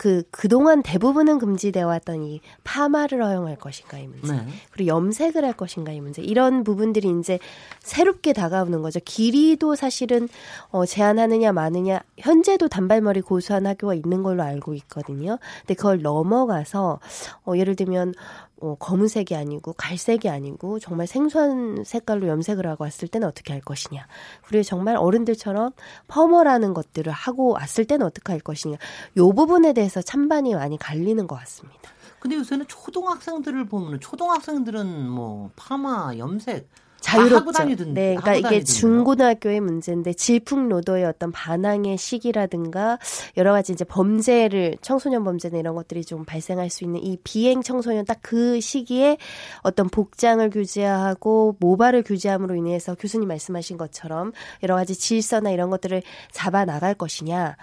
[0.00, 4.32] 그 그동안 대부분은 금지되어 왔던 이 파마를 허용할 것인가 이 문제.
[4.32, 4.46] 네.
[4.70, 6.22] 그리고 염색을 할 것인가 이 문제.
[6.22, 7.38] 이런 부분들이 이제
[7.80, 8.98] 새롭게 다가오는 거죠.
[9.04, 10.30] 길이도 사실은
[10.70, 15.36] 어 제한하느냐 마느냐 현재도 단발머리 고수한 학교가 있는 걸로 알고 있거든요.
[15.60, 16.98] 근데 그걸 넘어가서
[17.44, 18.14] 어 예를 들면
[18.60, 24.06] 어, 검은색이 아니고 갈색이 아니고 정말 생소한 색깔로 염색을 하고 왔을 때는 어떻게 할 것이냐.
[24.46, 25.72] 그리고 정말 어른들처럼
[26.08, 28.76] 퍼머라는 것들을 하고 왔을 때는 어떻게 할 것이냐.
[29.16, 31.90] 요 부분에 대해서 찬반이 많이 갈리는 것 같습니다.
[32.20, 37.52] 근데 요새는 초등학생들을 보면 초등학생들은 뭐 파마, 염색 다 자유롭죠.
[37.52, 38.00] 다니던데.
[38.00, 38.64] 네, 그러니까 이게 다니던데요.
[38.64, 42.98] 중고등학교의 문제인데 질풍노도의 어떤 반항의 시기라든가
[43.36, 48.04] 여러 가지 이제 범죄를 청소년 범죄나 이런 것들이 좀 발생할 수 있는 이 비행 청소년
[48.04, 49.16] 딱 그 시기에
[49.62, 54.32] 어떤 복장을 규제하고 모발을 규제함으로 인해서 교수님 말씀하신 것처럼
[54.62, 57.56] 여러 가지 질서나 이런 것들을 잡아 나갈 것이냐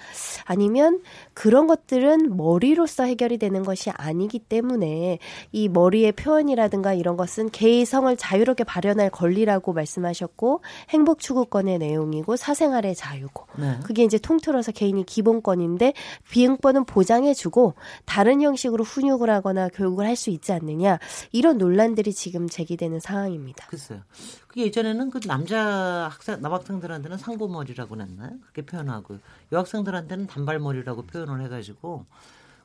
[0.43, 1.01] 아니면
[1.33, 5.19] 그런 것들은 머리로서 해결이 되는 것이 아니기 때문에
[5.53, 13.47] 이 머리의 표현이라든가 이런 것은 개성을 자유롭게 발현할 권리라고 말씀하셨고 행복 추구권의 내용이고 사생활의 자유고
[13.57, 13.79] 네.
[13.83, 15.93] 그게 이제 통틀어서 개인이 기본권인데
[16.29, 17.73] 비행권은 보장해주고
[18.05, 20.97] 다른 형식으로 훈육을 하거나 교육을 할 수 있지 않느냐
[21.31, 23.67] 이런 논란들이 지금 제기되는 상황입니다.
[23.67, 24.01] 글쎄요.
[24.47, 28.31] 그게 예전에는 그 남자 학생 남학생들한테는 상고머리라고 했나요?
[28.41, 29.19] 그렇게 표현하고
[29.51, 32.07] 여학생들한테는 단발머리라고 표현을 해가지고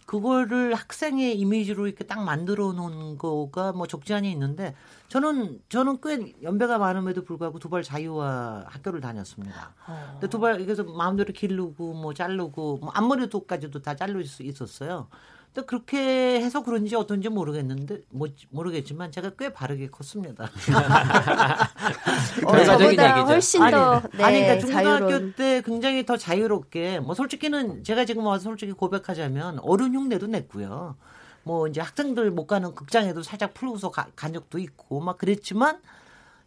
[0.07, 4.75] 그거를 학생의 이미지로 이렇게 딱 만들어 놓은 거가 뭐 적지 않이 있는데
[5.09, 9.75] 저는 저는 꽤 연배가 많음에도 불구하고 두발 자유와 학교를 다녔습니다.
[10.12, 15.09] 근데 두발 그래서 마음대로 기르고 뭐 자르고 뭐 앞머리도까지도 다 잘릴 수 있었어요.
[15.55, 20.45] 근데 그렇게 해서 그런지 어떤지 모르겠는데 뭐, 모르겠지만 제가 꽤 바르게 컸습니다.
[22.47, 23.27] 어, 저보다 얘기죠.
[23.27, 28.25] 훨씬 더 네, 아니, 그러니까 중고등학교 자유로운 때 굉장히 더 자유롭게 뭐 솔직히는 제가 지금
[28.25, 30.97] 와서 솔직히 고백하자면 어른 흉내도 냈고요.
[31.43, 35.81] 뭐 이제 학생들 못 가는 극장에도 살짝 풀고서 가, 간 적도 있고 막 그랬지만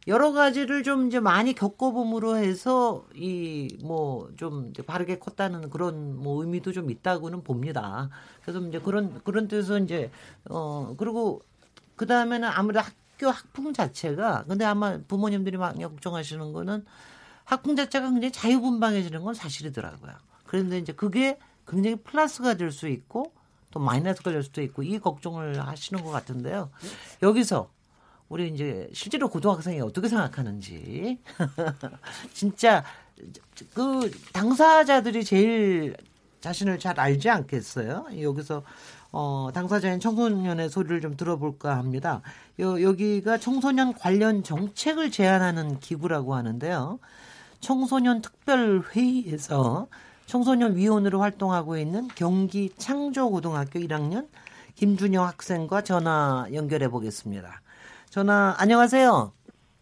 [0.07, 6.71] 여러 가지를 좀 이제 많이 겪어봄으로 해서 이 뭐 좀 바르게 컸다는 그런 뭐 의미도
[6.73, 8.09] 좀 있다고는 봅니다.
[8.43, 10.11] 그래서 이제 그런 그런 뜻에서 이제
[10.49, 11.41] 어 그리고
[11.95, 16.85] 그 다음에는 아무래도 학교 학풍 자체가 근데 아마 부모님들이 많이 걱정하시는 거는
[17.45, 20.11] 학풍 자체가 굉장히 자유분방해지는 건 사실이더라고요.
[20.45, 23.31] 그런데 이제 그게 굉장히 플러스가 될 수 있고
[23.71, 26.69] 또 마이너스가 될 수도 있고 이 걱정을 하시는 것 같은데요.
[27.23, 27.69] 여기서
[28.29, 31.19] 우리 이제 실제로 고등학생이 어떻게 생각하는지
[32.33, 32.83] 진짜
[33.73, 35.95] 그 당사자들이 제일
[36.41, 38.07] 자신을 잘 알지 않겠어요?
[38.21, 38.63] 여기서
[39.11, 42.21] 어, 당사자인 청소년의 소리를 좀 들어볼까 합니다.
[42.59, 46.99] 요, 여기가 청소년 관련 정책을 제안하는 기구라고 하는데요.
[47.61, 49.87] 청소년 특별회의에서
[50.25, 54.27] 청소년 위원으로 활동하고 있는 경기 창조고등학교 1학년
[54.75, 57.61] 김준영 학생과 전화 연결해 보겠습니다.
[58.15, 59.33] 전화 안녕하세요.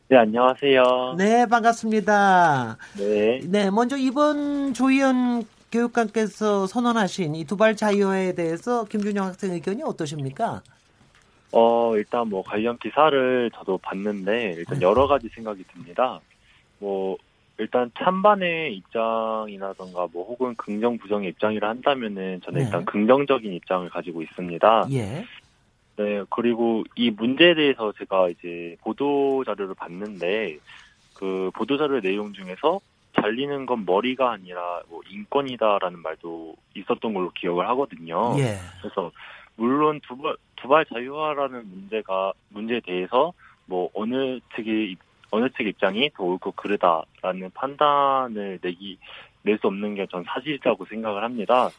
[0.08, 1.18] 네, 안녕하세요.
[1.20, 2.78] 네, 반갑습니다.
[2.98, 3.40] 네.
[3.44, 10.64] 네, 먼저 이번 조희연 교육감께서 선언하신 이 두발 자유화에 대해서 김준영 학생 의견이 어떠십니까?
[11.52, 14.86] 어, 일단 뭐 관련 기사를 저도 봤는데 일단 네.
[14.88, 16.20] 여러 가지 생각이 듭니다.
[16.80, 17.16] 뭐
[17.60, 22.66] 일단 찬반의 입장이라던가 뭐 혹은 긍정 부정의 입장이라 한다면은 저는 네.
[22.66, 24.88] 일단 긍정적인 입장을 가지고 있습니다.
[24.94, 25.24] 예.
[25.98, 30.58] 네, 그리고 이 문제에 대해서 제가 이제 보도 자료를 봤는데
[31.14, 32.80] 그 보도 자료 내용 중에서
[33.16, 38.36] 잘리는 건 머리가 아니라 뭐 인권이다라는 말도 있었던 걸로 기억을 하거든요.
[38.40, 38.58] 예.
[38.82, 39.12] 그래서
[39.56, 43.34] 물론 두발 두발 자유화라는 문제가 문제에 대해서
[43.68, 44.96] 뭐 어느 측이
[45.30, 48.98] 어느 측 입장이 더 옳고 그르다라는 판단을 내기
[49.44, 51.70] 낼 수 없는 게 전 사실이라고 생각을 합니다.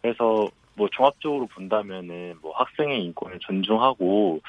[0.00, 0.48] 그래서
[0.78, 4.40] 뭐 종합적으로 본다면은 뭐 학생의 인권을 존중하고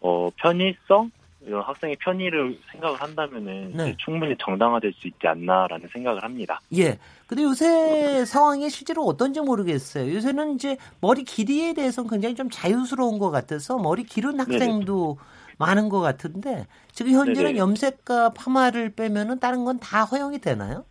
[0.00, 1.10] 어 편의성
[1.46, 3.94] 이런 학생의 편의를 생각을 한다면은 네.
[3.98, 6.60] 충분히 정당화될 수 있지 않나라는 생각을 합니다.
[6.74, 6.98] 예.
[7.26, 10.14] 근데 요새 상황이 실제로 어떤지 모르겠어요.
[10.14, 15.18] 요새는 이제 머리 길이에 대해서는 굉장히 좀 자유스러운 것 같아서 머리 기른 학생도
[15.58, 17.58] 많은 것 같은데 지금 현재는 네네.
[17.58, 20.84] 염색과 파마를 빼면은 다른 건 다 허용이 되나요?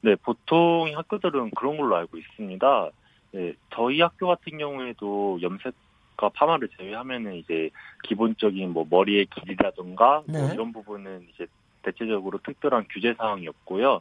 [0.00, 2.90] 네, 보통 학교들은 그런 걸로 알고 있습니다.
[3.36, 7.68] 네, 저희 학교 같은 경우에도 염색과 파마를 제외하면은 이제
[8.04, 10.54] 기본적인 뭐 머리의 길이라던가 뭐 네.
[10.54, 11.46] 이런 부분은 이제
[11.82, 14.00] 대체적으로 특별한 규제 사항이 없고요.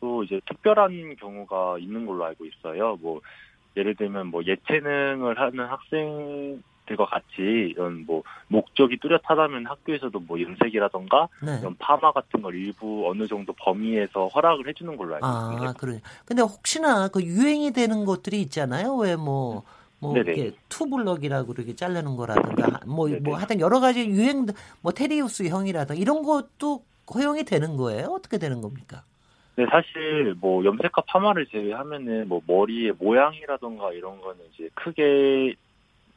[0.00, 2.98] 또 이제 특별한 경우가 있는 걸로 알고 있어요.
[3.00, 3.22] 뭐
[3.74, 11.28] 예를 들면 뭐 예체능을 하는 학생 들과 같이 이런 뭐 목적이 뚜렷하다면 학교에서도 뭐 염색이라던가
[11.42, 11.58] 네.
[11.60, 15.68] 이런 파마 같은 걸 일부 어느 정도 범위에서 허락을 해주는 걸로 알고 있습니다.
[15.68, 16.00] 아, 그래.
[16.24, 18.96] 근데 혹시나 그 유행이 되는 것들이 있잖아요.
[18.96, 19.62] 왜 뭐,
[19.98, 20.32] 뭐, 네네.
[20.32, 23.20] 이렇게 투블럭이라고 이렇게 자르는 거라든가, 뭐, 네네.
[23.20, 24.46] 뭐 하여튼 여러 가지 유행,
[24.82, 28.08] 뭐 테리우스 형이라든가 이런 것도 허용이 되는 거예요?
[28.08, 29.02] 어떻게 되는 겁니까?
[29.56, 35.54] 네, 사실 뭐 염색과 파마를 제외하면은 뭐 머리의 모양이라던가 이런 거는 이제 크게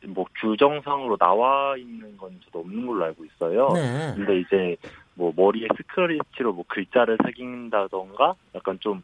[0.05, 3.69] 뭐 규정상으로 나와 있는 건 저도 없는 걸로 알고 있어요.
[3.73, 4.13] 네.
[4.15, 4.75] 근데 이제
[5.15, 9.01] 뭐 머리에 스크래치로 뭐 글자를 새긴다던가 약간 좀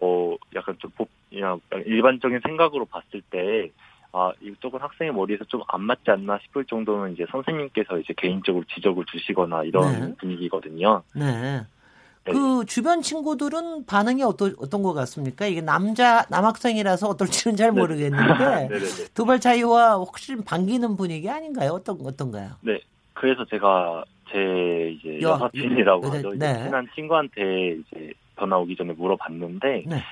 [0.00, 3.70] 어 약간 좀 복- 그냥 일반적인 생각으로 봤을 때
[4.12, 9.04] 아, 이쪽은 학생의 머리에서 좀 안 맞지 않나 싶을 정도는 이제 선생님께서 이제 개인적으로 지적을
[9.06, 10.14] 주시거나 이런 네.
[10.18, 11.02] 분위기거든요.
[11.14, 11.62] 네.
[12.26, 12.32] 네.
[12.32, 15.46] 그 주변 친구들은 반응이 어떤 어떤 것 같습니까?
[15.46, 17.80] 이게 남자 남학생이라서 어떨지는 잘 네.
[17.80, 18.84] 모르겠는데 네네네.
[19.14, 21.72] 두발 자유와 혹시 반기는 분위기 아닌가요?
[21.72, 22.52] 어떤 어떤가요?
[22.62, 22.80] 네.
[23.12, 26.34] 그래서 제가 제 이제 여- 여사친이라고 여자- 하죠.
[26.34, 26.64] 이제 네.
[26.64, 30.02] 친한 친구한테 이제 전화 오기 전에 물어봤는데, 네.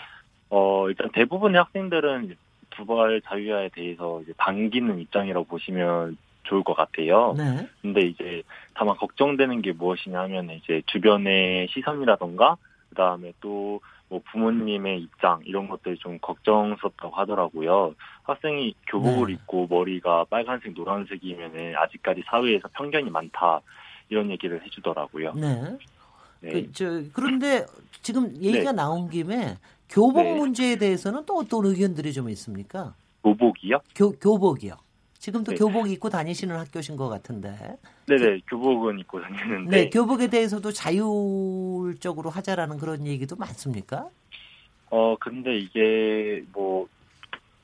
[0.50, 2.34] 어, 일단 대부분의 학생들은 이제
[2.70, 7.34] 두발 자유화에 대해서 이제 반기는 입장이라고 보시면 좋을 것 같아요.
[7.36, 7.68] 네.
[7.80, 8.42] 근데 이제
[8.74, 12.56] 다만 걱정되는 게 무엇이냐 하면 이제 주변의 시선이라던가
[12.90, 13.80] 그다음에 또
[14.12, 17.94] 뭐 부모님의 입장 이런 것들이 좀 걱정스럽다고 하더라고요.
[18.24, 19.32] 학생이 교복을 네.
[19.32, 23.62] 입고 머리가 빨간색 노란색이면은 아직까지 사회에서 편견이 많다
[24.10, 25.32] 이런 얘기를 해주더라고요.
[25.32, 25.78] 네.
[26.40, 26.50] 네.
[26.50, 27.64] 그, 저, 그런데
[28.02, 28.72] 지금 얘기가 네.
[28.72, 29.56] 나온 김에
[29.88, 30.34] 교복 네.
[30.34, 32.94] 문제에 대해서는 또 어떤 의견들이 좀 있습니까?
[33.24, 33.78] 교복이요?
[33.96, 34.74] 교, 교복이요.
[35.22, 35.56] 지금도 네.
[35.56, 37.76] 교복 입고 다니시는 학교신 것 같은데.
[38.08, 44.08] 네네 교복은 입고 다니는데 네, 교복에 대해서도 자율적으로 하자라는 그런 얘기도 많습니까?
[44.90, 46.88] 어 근데 이게 뭐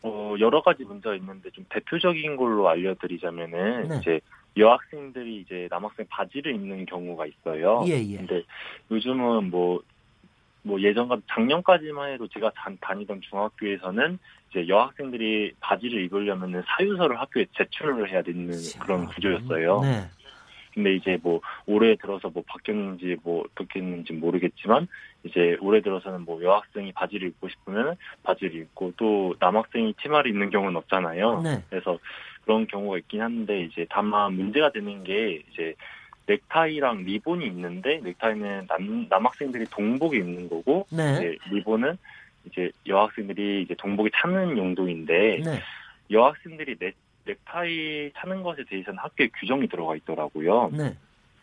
[0.03, 3.99] 어, 여러 가지 문제가 있는데 좀 대표적인 걸로 알려드리자면은 네.
[3.99, 4.21] 이제
[4.57, 7.83] 여학생들이 이제 남학생 바지를 입는 경우가 있어요.
[7.89, 8.19] 예, 예.
[8.19, 8.45] 근데
[8.93, 9.83] 요즘은 뭐,
[10.63, 18.11] 뭐 예전과 작년까지만 해도 제가 다, 다니던 중학교에서는 이제 여학생들이 바지를 입으려면은 사유서를 학교에 제출을
[18.11, 19.81] 해야 되는 그런 구조였어요.
[19.83, 20.05] 네.
[20.75, 24.87] 근데 이제 뭐 올해 들어서 뭐 바뀌었는지 뭐 어떻게 했는지 모르겠지만
[25.25, 30.77] 이제 올해 들어서는 뭐 여학생이 바지를 입고 싶으면 바지를 입고 또 남학생이 치마를 입는 경우는
[30.77, 31.43] 없잖아요.
[31.43, 31.65] 네.
[31.69, 31.99] 그래서
[32.45, 35.75] 그런 경우가 있긴 한데 이제 다만 문제가 되는 게 이제
[36.27, 41.17] 넥타이랑 리본이 있는데 넥타이는 남, 남학생들이 동복에 입는 거고 네.
[41.17, 41.99] 이제 리본은
[42.51, 45.61] 이제 여학생들이 이제 동복에 차는 용도인데 네.
[46.11, 50.71] 여학생들이 넥, 넥타이 차는 것에 대해서는 학교에 규정이 들어가 있더라고요.
[50.73, 50.95] 네.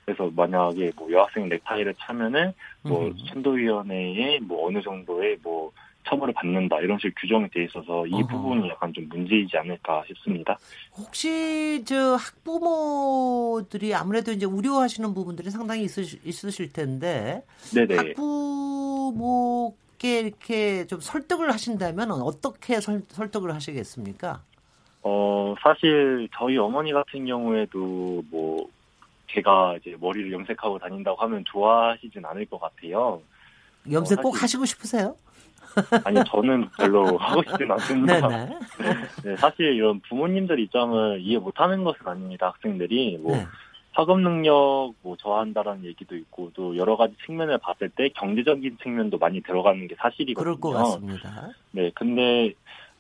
[0.06, 3.18] 그래서 만약에 뭐 여학생 넥타이를 차면은 뭐 음.
[3.34, 5.72] 선도위원회에 뭐 어느 정도의 뭐
[6.08, 8.28] 처벌을 받는다 이런 식 규정이 돼 있어서 이 어허.
[8.28, 10.58] 부분이 약간 좀 문제이지 않을까 싶습니다.
[10.96, 17.96] 혹시 저 학부모들이 아무래도 이제 우려하시는 부분들이 상당히 있으실, 있으실 텐데 네네.
[17.96, 24.42] 학부모 께 이렇게 좀 설득을 하신다면 어떻게 설, 설득을 하시겠습니까?
[25.02, 28.70] 어 사실 저희 어머니 같은 경우에도 뭐
[29.32, 33.22] 제가 이제 머리를 염색하고 다닌다고 하면 좋아하시진 않을 것 같아요.
[33.92, 35.16] 염색 어, 꼭 하시고 싶으세요?
[36.04, 38.28] 아니 저는 별로 하고 싶진 않습니다.
[38.28, 38.60] 네네.
[39.24, 42.48] 네, 사실 이런 부모님들 입장을 이해 못하는 것은 아닙니다.
[42.48, 43.46] 학생들이 뭐 네.
[43.96, 49.42] 학업 능력 뭐 저하한다라는 얘기도 있고 또 여러 가지 측면을 봤을 때 경제적인 측면도 많이
[49.42, 50.36] 들어가는 게 사실이거든요.
[50.44, 51.50] 그럴 것 같습니다.
[51.72, 52.54] 네, 근데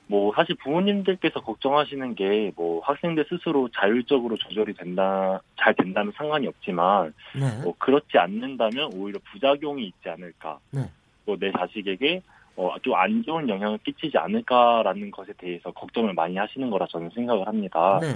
[0.08, 7.14] 뭐 사실 부모님들께서 걱정하시는 게 뭐 학생들 스스로 자율적으로 조절이 된다 잘 된다면 상관이 없지만
[7.34, 7.62] 네.
[7.64, 10.60] 뭐 그렇지 않는다면 오히려 부작용이 있지 않을까.
[10.72, 10.82] 네.
[11.26, 12.22] 뭐내 자식에게
[12.56, 17.46] 어, 좀 안 좋은 영향을 끼치지 않을까라는 것에 대해서 걱정을 많이 하시는 거라 저는 생각을
[17.48, 18.00] 합니다.
[18.02, 18.16] 네.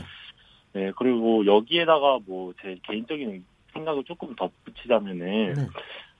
[0.73, 5.67] 네, 그리고 여기에다가 뭐 제 개인적인 생각을 조금 덧붙이자면은 네.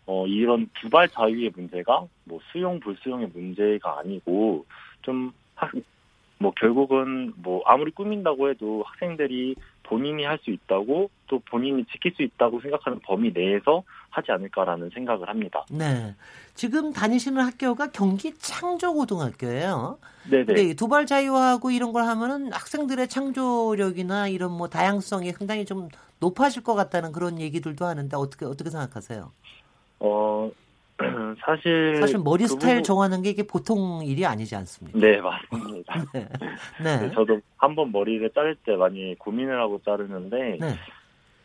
[0.06, 4.66] 어, 이런 두발 자유의 문제가 뭐 수용 불수용의 문제가 아니고
[5.04, 5.72] 좀 학,
[6.40, 12.24] 뭐 결국은 뭐 아무리 꾸민다고 해도 학생들이 본인이 할 수 있다고 또 본인이 지킬 수
[12.24, 15.66] 있다고 생각하는 범위 내에서 하지 않을까라는 생각을 합니다.
[15.70, 16.16] 네.
[16.56, 19.98] 지금 다니시는 학교가 경기 창조고등학교예요.
[20.30, 20.62] 네네.
[20.62, 26.76] 이 두발 자유하고 이런 걸 하면은 학생들의 창조력이나 이런 뭐 다양성이 상당히 좀 높아질 것
[26.76, 29.32] 같다는 그런 얘기들도 하는데 어떻게 어떻게 생각하세요?
[30.02, 30.52] 어
[31.46, 35.00] 사실 사실 머리 그 스타일 부분- 정하는 게 이게 보통 일이 아니지 않습니까?
[35.00, 35.94] 네 맞습니다.
[36.14, 36.28] 네.
[36.84, 37.12] 네, 네.
[37.14, 40.76] 저도 한 번 머리를 자를 때 많이 고민을 하고 자르는데 네.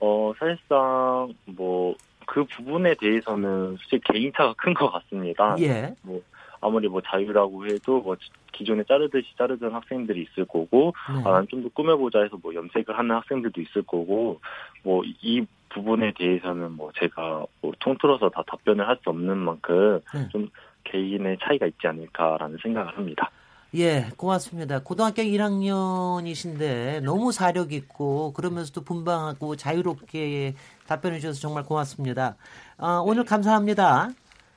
[0.00, 1.94] 어 사실상 뭐
[2.26, 5.56] 그 부분에 대해서는 솔직히 개인차가 큰 것 같습니다.
[5.60, 5.94] 예.
[6.02, 6.20] 뭐
[6.60, 8.16] 아무리 뭐 자유라고 해도 뭐
[8.52, 11.22] 기존에 자르듯이 자르던 학생들이 있을 거고 네.
[11.28, 14.40] 아, 난좀더 꾸며보자 해서 뭐 염색을 하는 학생들도 있을 거고
[14.82, 20.28] 뭐 이 부분에 대해서는 뭐 제가 뭐 통틀어서 다 답변을 할 수 없는 만큼 네.
[20.30, 20.48] 좀
[20.84, 23.30] 개인의 차이가 있지 않을까라는 생각을 합니다.
[23.74, 24.84] 예, 고맙습니다.
[24.84, 30.54] 고등학교 1학년이신데 너무 사력 있고 그러면서도 분방하고 자유롭게
[30.86, 32.36] 답변해 주셔서 정말 고맙습니다.
[32.78, 34.10] 아, 오늘 감사합니다.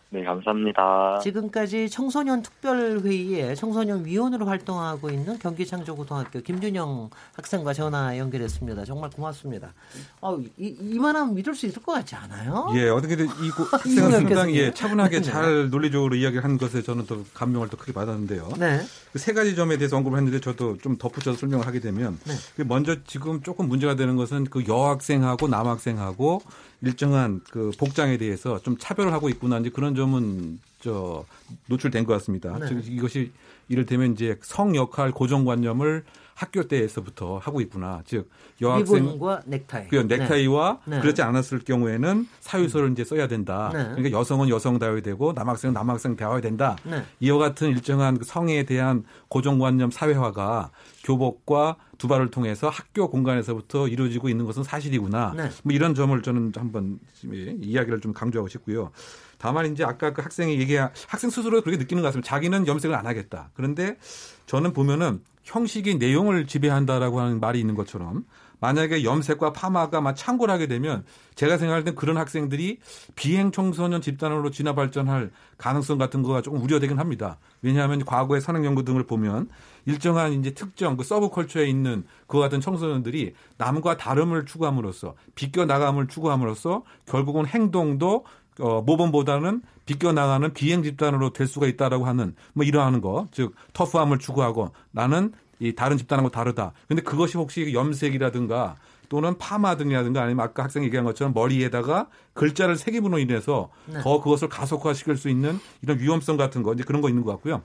[0.09, 1.19] 네, 감사합니다.
[1.21, 8.85] 지금까지 청소년 특별회의에 청소년 위원으로 활동하고 있는 경기창조고등학교 김준영 학생과 전화 연결했습니다.
[8.85, 9.73] 정말 고맙습니다.
[10.21, 12.69] 어, 이, 이만하면 믿을 수 있을 것 같지 않아요?
[12.75, 14.73] 예, 어떻게든 이 고- 학생은 상당히 예.
[14.73, 15.23] 차분하게 네.
[15.23, 18.49] 잘 논리적으로 이야기를 한 것에 저는 또 감명을 또 크게 받았는데요.
[18.57, 18.79] 네.
[19.11, 22.33] 그 세 가지 점에 대해서 언급을 했는데 저도 좀 덧붙여서 설명을 하게 되면 네.
[22.55, 26.41] 그 먼저 지금 조금 문제가 되는 것은 그 여학생하고 남학생하고
[26.81, 31.25] 일정한 그 복장에 대해서 좀 차별을 하고 있구나 이제 그런 점은 저
[31.67, 32.57] 노출된 것 같습니다.
[32.59, 32.67] 네.
[32.67, 33.31] 즉 이것이
[33.67, 36.03] 이를테면 이제 성 역할 고정관념을
[36.37, 38.03] 학교 때에서부터 하고 있구나.
[38.05, 38.29] 즉
[38.61, 39.87] 여학생 리본과 넥타이.
[39.87, 40.99] 그 넥타이와 네.
[40.99, 43.71] 그렇지 않았을 경우에는 사유서를 이제 써야 된다.
[43.73, 43.83] 네.
[43.95, 46.75] 그러니까 여성은 여성 다워야 되고 남학생은 남학생 다워야 된다.
[46.83, 47.03] 네.
[47.21, 50.69] 이와 같은 일정한 그 성에 대한 고정관념 사회화가
[51.03, 55.33] 교복과 두발을 통해서 학교 공간에서부터 이루어지고 있는 것은 사실이구나.
[55.35, 55.49] 네.
[55.63, 58.91] 뭐 이런 점을 저는 한번 이야기를 좀 강조하고 싶고요.
[59.37, 62.27] 다만 이제 아까 그 학생이 얘기한 학생 스스로 그렇게 느끼는 것 같습니다.
[62.27, 63.49] 자기는 염색을 안 하겠다.
[63.53, 63.97] 그런데
[64.45, 68.25] 저는 보면은 형식이 내용을 지배한다라고 하는 말이 있는 것처럼
[68.59, 72.79] 만약에 염색과 파마가 막 창고를 하게 되면 제가 생각할 땐 그런 학생들이
[73.15, 77.37] 비행 청소년 집단으로 진화 발전할 가능성 같은 거가 조금 우려되긴 합니다.
[77.61, 79.49] 왜냐하면 과거의 산업 연구 등을 보면
[79.85, 86.83] 일정한 이제 특정 그 서브컬처에 있는 그와 같은 청소년들이 남과 다름을 추구함으로써 비껴 나감을 추구함으로써
[87.05, 88.25] 결국은 행동도
[88.59, 94.71] 어, 모범보다는 비껴나가는 비행 집단으로 될 수가 있다라고 하는 뭐 이러하는 거, 즉 터프함을 추구하고
[94.91, 96.73] 나는 이 다른 집단하고 다르다.
[96.87, 98.75] 근데 그것이 혹시 염색이라든가
[99.09, 104.01] 또는 파마 등이라든가 아니면 아까 학생이 얘기한 것처럼 머리에다가 글자를 새김으로 인해서 네.
[104.01, 107.61] 더 그것을 가속화시킬 수 있는 이런 위험성 같은 거 이제 그런 거 있는 것 같고요.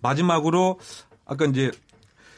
[0.00, 0.78] 마지막으로
[1.26, 1.70] 아까 이제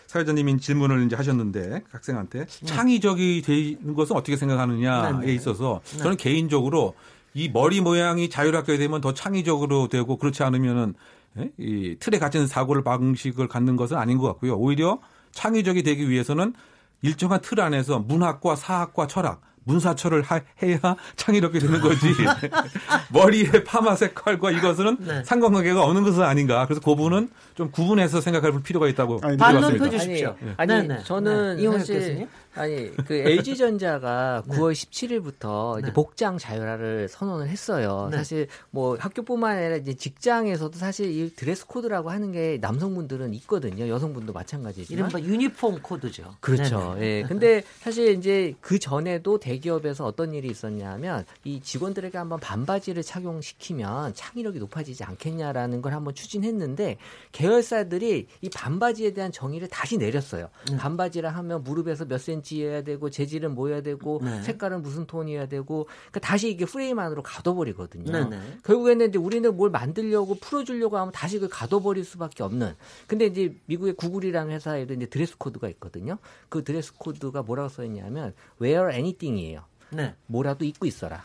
[0.09, 5.35] 사회자님이 질문을 이제 하셨는데 학생한테 창의적이 되는 것은 어떻게 생각하느냐에 네, 네.
[5.35, 5.99] 있어서 네.
[5.99, 6.95] 저는 개인적으로
[7.35, 10.95] 이 머리 모양이 자율학교에 되면 더 창의적으로 되고 그렇지 않으면은
[11.39, 11.51] 예?
[11.59, 14.57] 이 틀에 갇힌 사고를 방식을 갖는 것은 아닌 것 같고요.
[14.57, 15.01] 오히려
[15.33, 16.53] 창의적이 되기 위해서는
[17.01, 20.79] 일정한 틀 안에서 문학과 사학과 철학 문사철을 하- 해야
[21.17, 22.07] 창의롭게 되는 거지.
[23.13, 25.25] 머리에 파마 색깔과 이것은 네.
[25.25, 26.65] 상관관계가 없는 것은 아닌가.
[26.67, 29.77] 그래서 그 부분은 좀 구분해서 생각할 필요가 있다고 아니, 반론.
[29.77, 30.37] 펴주십시오.
[30.57, 31.05] 아니, 아니 네, 네.
[31.05, 31.71] 저는 네.
[31.79, 32.29] 사실 교수님?
[32.55, 35.93] 아니 그 LG 전자가 9월 17일부터 이제 네.
[35.95, 38.09] 복장 자율화를 선언을 했어요.
[38.11, 38.19] 네.
[38.19, 43.89] 사실 뭐 학교뿐만 아니라 이제 직장에서도 사실 이 드레스 코드라고 하는 게 남성분들은 있거든요.
[43.89, 45.11] 여성분도 마찬가지지만.
[45.11, 46.35] 이른바 유니폼 코드죠.
[46.41, 46.95] 그렇죠.
[46.99, 47.07] 네네.
[47.07, 47.23] 예.
[47.29, 54.15] 근데 사실 이제 그 전에도 대 기업에서 어떤 일이 있었냐면 이 직원들에게 한번 반바지를 착용시키면
[54.15, 56.99] 창의력이 높아지지 않겠냐라는 걸 한번 추진했는데
[57.33, 60.49] 계열사들이 이 반바지에 대한 정의를 다시 내렸어요.
[60.71, 60.77] 네.
[60.77, 64.43] 반바지라 하면 무릎에서 몇 센치여야 되고 재질은 뭐여야 되고 네.
[64.43, 68.11] 색깔은 무슨 톤이어야 되고 그러니까 다시 이게 프레임 안으로 가둬버리거든요.
[68.11, 68.59] 네네.
[68.65, 72.75] 결국에는 이제 우리는 뭘 만들려고 풀어주려고 하면 다시 그걸 가둬버릴 수밖에 없는.
[73.07, 76.19] 근데 이제 미국의 구글이라는 회사에도 이제 드레스 코드가 있거든요.
[76.49, 79.65] 그 드레스 코드가 뭐라고 써 있냐면 wear anything 이에요.
[79.91, 80.15] 네.
[80.27, 81.23] 뭐라도 입고 있어라.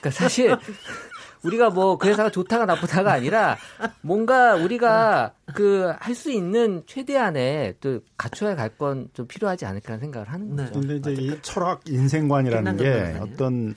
[0.00, 0.56] 그러니까 사실
[1.44, 3.58] 우리가 뭐 그 회사가 좋다가 나쁘다가 아니라
[4.00, 10.30] 뭔가 우리가 그 할 수 있는 최대한의 또 갖춰야 갈 건 좀 필요하지 않을까 생각을
[10.32, 10.64] 하는 네.
[10.64, 10.80] 거죠.
[10.80, 13.74] 근데 이제 이 철학 인생관이라는 게 어떤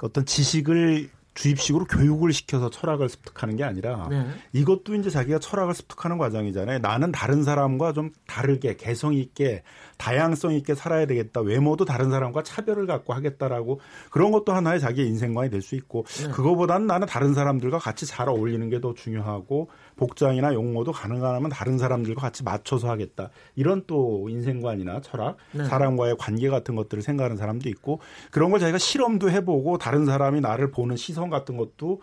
[0.00, 4.26] 어떤 지식을 주입식으로 교육을 시켜서 철학을 습득하는 게 아니라 네.
[4.52, 6.80] 이것도 이제 자기가 철학을 습득하는 과정이잖아요.
[6.80, 9.62] 나는 다른 사람과 좀 다르게 개성 있게
[9.96, 11.40] 다양성 있게 살아야 되겠다.
[11.40, 16.30] 외모도 다른 사람과 차별을 갖고 하겠다라고 그런 것도 하나의 자기의 인생관이 될 수 있고 네.
[16.30, 19.68] 그거보다는 나는 다른 사람들과 같이 잘 어울리는 게 더 중요하고
[20.00, 23.28] 복장이나 용모도 가능하면 다른 사람들과 같이 맞춰서 하겠다.
[23.54, 25.64] 이런 또 인생관이나 철학, 네.
[25.64, 30.70] 사람과의 관계 같은 것들을 생각하는 사람도 있고 그런 걸 자기가 실험도 해보고 다른 사람이 나를
[30.70, 32.00] 보는 시선 같은 것도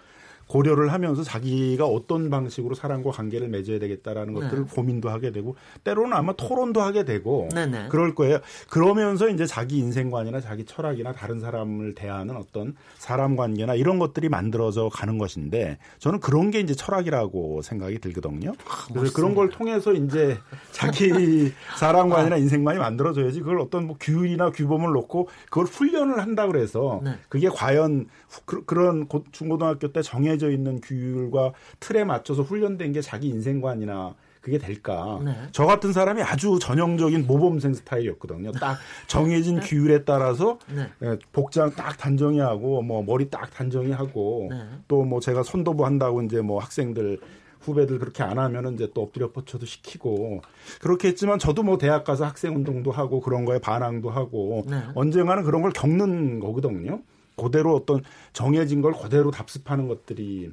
[0.48, 4.40] 고려를 하면서 자기가 어떤 방식으로 사람과 관계를 맺어야 되겠다라는 네.
[4.40, 7.90] 것들을 고민도 하게 되고 때로는 아마 토론도 하게 되고 네네.
[7.90, 8.40] 그럴 거예요.
[8.70, 14.90] 그러면서 이제 자기 인생관이나 자기 철학이나 다른 사람을 대하는 어떤 사람 관계나 이런 것들이 만들어져
[14.92, 18.54] 가는 것인데 저는 그런 게 이제 철학이라고 생각이 들거든요.
[18.94, 20.38] 그래서 그런 걸 통해서 이제
[20.72, 27.18] 자기 사람관이나 인생관이 만들어져야지 그걸 어떤 뭐 규율이나 규범을 놓고 그걸 훈련을 한다 그래서 네.
[27.28, 28.08] 그게 과연
[28.46, 34.16] 그, 런 중고등학교 때 정해 져 있는 규율과 틀에 맞춰서 훈련된 게 자기 인생관이나
[34.48, 35.20] 그게 될까?
[35.26, 35.36] 네.
[35.52, 38.54] 저 같은 사람이 아주 전형적인 모범생 스타일이었거든요.
[38.54, 38.78] 딱
[39.08, 40.88] 정해진 규율에 따라서 네.
[41.04, 44.62] 예, 복장 딱 단정히 하고 뭐 머리 딱 단정히 하고 네.
[44.88, 47.20] 또뭐 제가 선도부 한다고 이제 뭐 학생들
[47.60, 50.42] 후배들 그렇게 안 하면은 이제 또 엎드려 뻗쳐도 시키고
[50.80, 54.82] 그렇게 했지만 저도 뭐 대학 가서 학생 운동도 하고 그런 거에 반항도 하고 네.
[54.96, 57.02] 언젠가는 그런 걸 겪는 거거든요.
[57.38, 60.52] 그대로 어떤 정해진 걸 그대로 답습하는 것들이.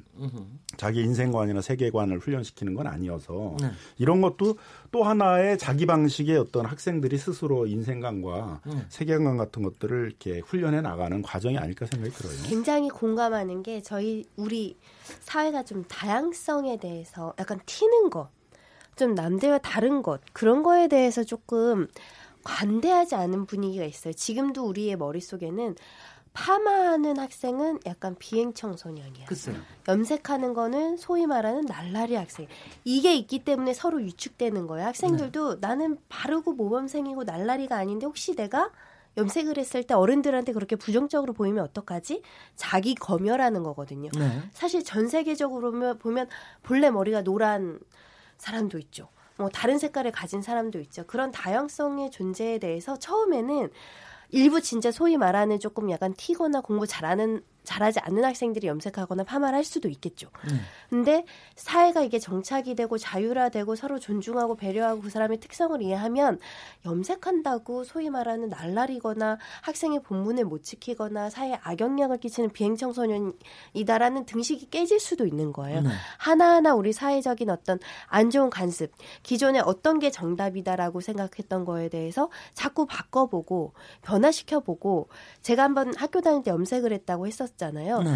[0.77, 3.71] 자기 인생관이나 세계관을 훈련시키는 건 아니어서 네.
[3.97, 4.57] 이런 것도
[4.91, 8.85] 또 하나의 자기 방식의 어떤 학생들이 스스로 인생관과 음.
[8.89, 12.33] 세계관 같은 것들을 이렇게 훈련해 나가는 과정이 아닐까 생각이 들어요.
[12.43, 14.77] 굉장히 공감하는 게 저희 우리
[15.21, 18.29] 사회가 좀 다양성에 대해서 약간 튀는 것,
[18.95, 21.87] 좀 남들과 다른 것 그런 거에 대해서 조금
[22.43, 24.13] 관대하지 않은 분위기가 있어요.
[24.13, 25.75] 지금도 우리의 머릿속에는
[26.35, 29.25] 파마하는 학생은 약간 비행 청소년이야.
[29.25, 29.55] 글쎄요.
[29.87, 32.47] 염색하는 거는 소위 말하는 날라리 학생.
[32.83, 34.85] 이게 있기 때문에 서로 위축되는 거예요.
[34.87, 38.69] 학생들도 나는 바르고 모범생이고 날라리가 아닌데 혹시 내가
[39.17, 42.21] 염색을 했을 때 어른들한테 그렇게 부정적으로 보이면 어떡하지?
[42.57, 44.11] 자기 검열하는 거거든요.
[44.17, 44.43] 네.
[44.51, 46.27] 사실 전 세계적으로 보면
[46.63, 47.79] 본래 머리가 노란
[48.37, 49.07] 사람도 있죠.
[49.37, 51.05] 뭐 다른 색깔을 가진 사람도 있죠.
[51.07, 53.69] 그런 다양성의 존재에 대해서 처음에는
[54.29, 59.63] 일부 진짜 소위 말하는 조금 약간 튀거나 공부 잘하는 잘하지 않는 학생들이 염색하거나 파마를 할
[59.63, 60.29] 수도 있겠죠.
[60.47, 60.55] 네.
[60.89, 66.39] 근데 사회가 이게 정착이 되고 자율화되고 서로 존중하고 배려하고 그 사람의 특성을 이해하면
[66.85, 74.99] 염색한다고 소위 말하는 날라리거나 학생의 본분을 못 지키거나 사회에 악영향을 끼치는 비행 청소년이다라는 등식이 깨질
[74.99, 75.81] 수도 있는 거예요.
[75.81, 75.89] 네.
[76.17, 78.91] 하나하나 우리 사회적인 어떤 안 좋은 관습,
[79.23, 85.09] 기존에 어떤 게 정답이다라고 생각했던 거에 대해서 자꾸 바꿔보고 변화시켜보고
[85.41, 88.01] 제가 한번 학교 다닐 때 염색을 했다고 했었 잖아요.
[88.01, 88.15] 네.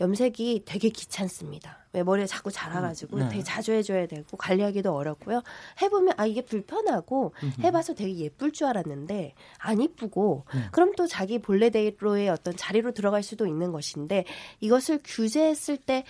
[0.00, 1.78] 염색이 되게 귀찮습니다.
[1.92, 3.28] 왜 머리가 자꾸 자라가지고 네.
[3.28, 5.42] 되게 자주 해줘야 되고 관리하기도 어렵고요.
[5.82, 10.60] 해보면 아 이게 불편하고 해봐서 되게 예쁠 줄 알았는데 안 이쁘고 네.
[10.70, 14.24] 그럼 또 자기 본래대로의 어떤 자리로 들어갈 수도 있는 것인데
[14.60, 16.04] 이것을 규제했을 때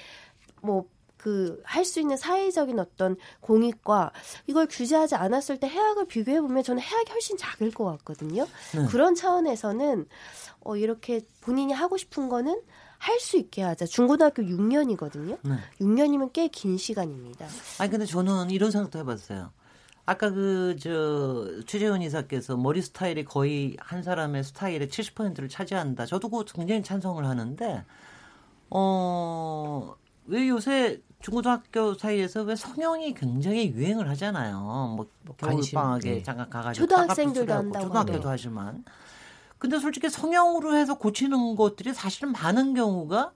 [0.63, 0.85] 뭐
[1.21, 4.13] 그 할 수 있는 사회적인 어떤 공익과
[4.47, 8.47] 이걸 규제하지 않았을 때 해악을 비교해 보면 저는 해악이 훨씬 작을 것 같거든요.
[8.75, 8.87] 네.
[8.89, 10.07] 그런 차원에서는
[10.65, 12.63] 어 이렇게 본인이 하고 싶은 거는
[12.99, 13.85] 할수 있게 하자.
[13.87, 15.39] 중고등학교 6년이거든요.
[15.43, 15.57] 네.
[15.81, 17.47] 6년이면 꽤 긴 시간입니다.
[17.79, 19.51] 아니 근데 저는 이런 생각도 해봤어요.
[20.07, 26.07] 아까 그 저 최재훈 이사께서 머리 스타일이 거의 한 사람의 스타일의 70%를 차지한다.
[26.07, 27.85] 저도 그거 굉장히 찬성을 하는데
[28.71, 29.95] 어
[30.27, 34.95] 왜 요새 중고등학교 사이에서 왜 성형이 굉장히 유행을 하잖아요.
[34.97, 35.07] 뭐
[35.39, 36.23] 관심, 겨울방학에 네.
[36.23, 38.29] 잠깐 가가지고 초등학생들도 한다고 초등학교도.
[38.29, 38.85] 하지만
[39.59, 43.33] 근데 솔직히 성형으로 해서 고치는 것들이 사실은 많은 경우가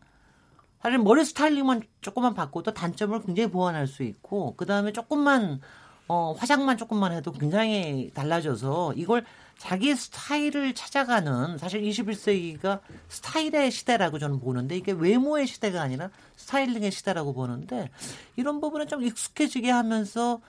[0.82, 5.60] 사실 머리 스타일링만 조금만 바꿔도 단점을 굉장히 보완할 수 있고 그 다음에 조금만
[6.08, 9.24] 어, 화장만 조금만 해도 굉장히 달라져서 이걸
[9.58, 17.32] 자기 스타일을 찾아가는 사실 21세기가 스타일의 시대라고 저는 보는데 이게 외모의 시대가 아니라 스타일링의 시대라고
[17.32, 17.90] 보는데
[18.36, 20.40] 이런 부분에 좀 익숙해지게 하면서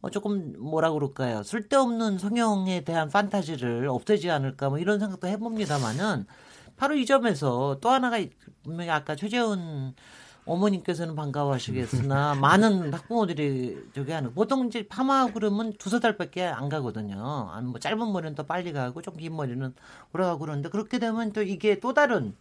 [0.00, 1.42] 어, 조금 뭐라 그럴까요?
[1.42, 6.26] 쓸데없는 성형에 대한 판타지를 없애지 않을까 뭐 이런 생각도 해봅니다만은
[6.76, 8.18] 바로 이 점에서 또 하나가
[8.62, 9.94] 분명히 아까 최재훈
[10.46, 17.48] 어머님께서는 반가워하시겠으나 많은 학부모들이 저기 하는 보통 이제 파마하고 그러면 두세 달밖에 안 가거든요.
[17.52, 19.72] 아니 뭐 짧은 머리는 더 빨리 가고 좀 긴 머리는
[20.12, 22.34] 오래 가고 그러는데 그렇게 되면 또 이게 또 다른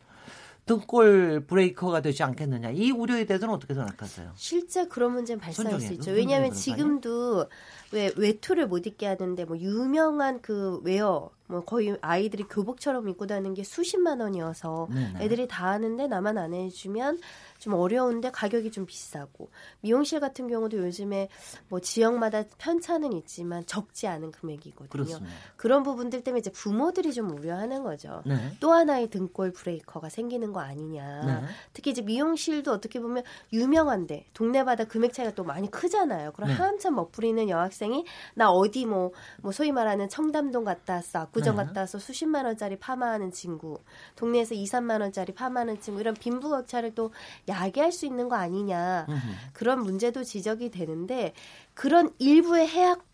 [0.66, 2.70] 등골 브레이커가 되지 않겠느냐.
[2.72, 4.32] 이 우려에 대해서는 어떻게 생각하세요?
[4.36, 6.12] 실제 그런 문제는 발생할 수 있죠.
[6.12, 7.48] 왜냐하면 지금도
[7.94, 13.54] 왜 외투를 못 입게 하는데 뭐 유명한 그 웨어 뭐 거의 아이들이 교복처럼 입고 다니는
[13.54, 15.26] 게 수십만 원이어서 네네.
[15.26, 17.20] 애들이 다 하는데 나만 안 해주면
[17.60, 19.50] 좀 어려운데 가격이 좀 비싸고
[19.82, 21.30] 미용실 같은 경우도 요즘에
[21.70, 24.90] 뭐 지역마다 편차는 있지만 적지 않은 금액이거든요.
[24.90, 25.36] 그렇습니다.
[25.56, 28.24] 그런 부분들 때문에 이제 부모들이 좀 우려하는 거죠.
[28.26, 28.36] 네.
[28.60, 31.26] 또 하나의 등골 브레이커가 생기는 거 아니냐.
[31.26, 31.48] 네.
[31.74, 36.32] 특히 이제 미용실도 어떻게 보면 유명한데 동네마다 금액 차이가 또 많이 크잖아요.
[36.32, 36.56] 그럼 네.
[36.56, 38.06] 한참 멋부리는 여학생 학생이
[38.36, 39.12] 나 어디 뭐,
[39.42, 41.66] 뭐 소위 말하는 청담동 갔다 왔어, 압구정 네.
[41.66, 43.80] 갔다 와서 수십만 원짜리 파마하는 친구,
[44.16, 47.12] 동네에서 2, 3만 원짜리 파마하는 친구 이런 빈부격차를 또
[47.48, 49.06] 야기할 수 있는 거 아니냐
[49.54, 51.34] 그런 문제도 지적이 되는데
[51.74, 53.06] 그런 일부의 해악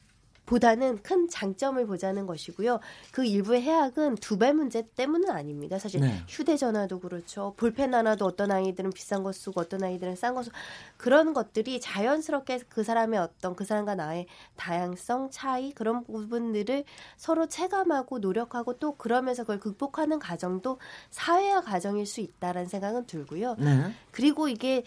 [0.49, 2.79] 보다는 큰 장점을 보자는 것이고요.
[3.11, 5.77] 그 일부의 해악은 두발 문제 때문은 아닙니다.
[5.77, 6.23] 사실 네.
[6.27, 7.53] 휴대전화도 그렇죠.
[7.55, 10.55] 볼펜 하나도 어떤 아이들은 비싼 거 쓰고 어떤 아이들은 싼 거 쓰고
[10.97, 14.25] 그런 것들이 자연스럽게 그 사람의 어떤 그 사람과 나의
[14.55, 16.83] 다양성 차이 그런 부분들을
[17.15, 20.79] 서로 체감하고 노력하고 또 그러면서 그걸 극복하는 과정도
[21.11, 23.55] 사회화 과정일 수 있다라는 생각은 들고요.
[23.59, 23.93] 네.
[24.11, 24.83] 그리고 이게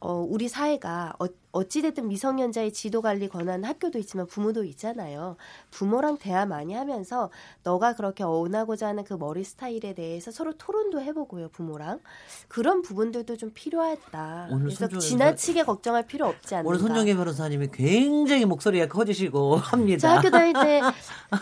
[0.00, 1.26] 어, 우리 사회가 어,
[1.56, 5.36] 어찌됐든 미성년자의 지도 관리 권한 학교도 있지만 부모도 있잖아요.
[5.70, 7.30] 부모랑 대화 많이 하면서
[7.62, 12.00] 너가 그렇게 어긋나고자 하는 그 머리 스타일에 대해서 서로 토론도 해보고요, 부모랑.
[12.48, 14.48] 그런 부분들도 좀 필요하다.
[14.50, 16.68] 오늘 그래서 지나치게 걱정할 필요 없지 않는가.
[16.68, 20.00] 오늘 손정혜 변호사님이 굉장히 목소리가 커지시고 합니다.
[20.00, 20.80] 저 학교 다닐 때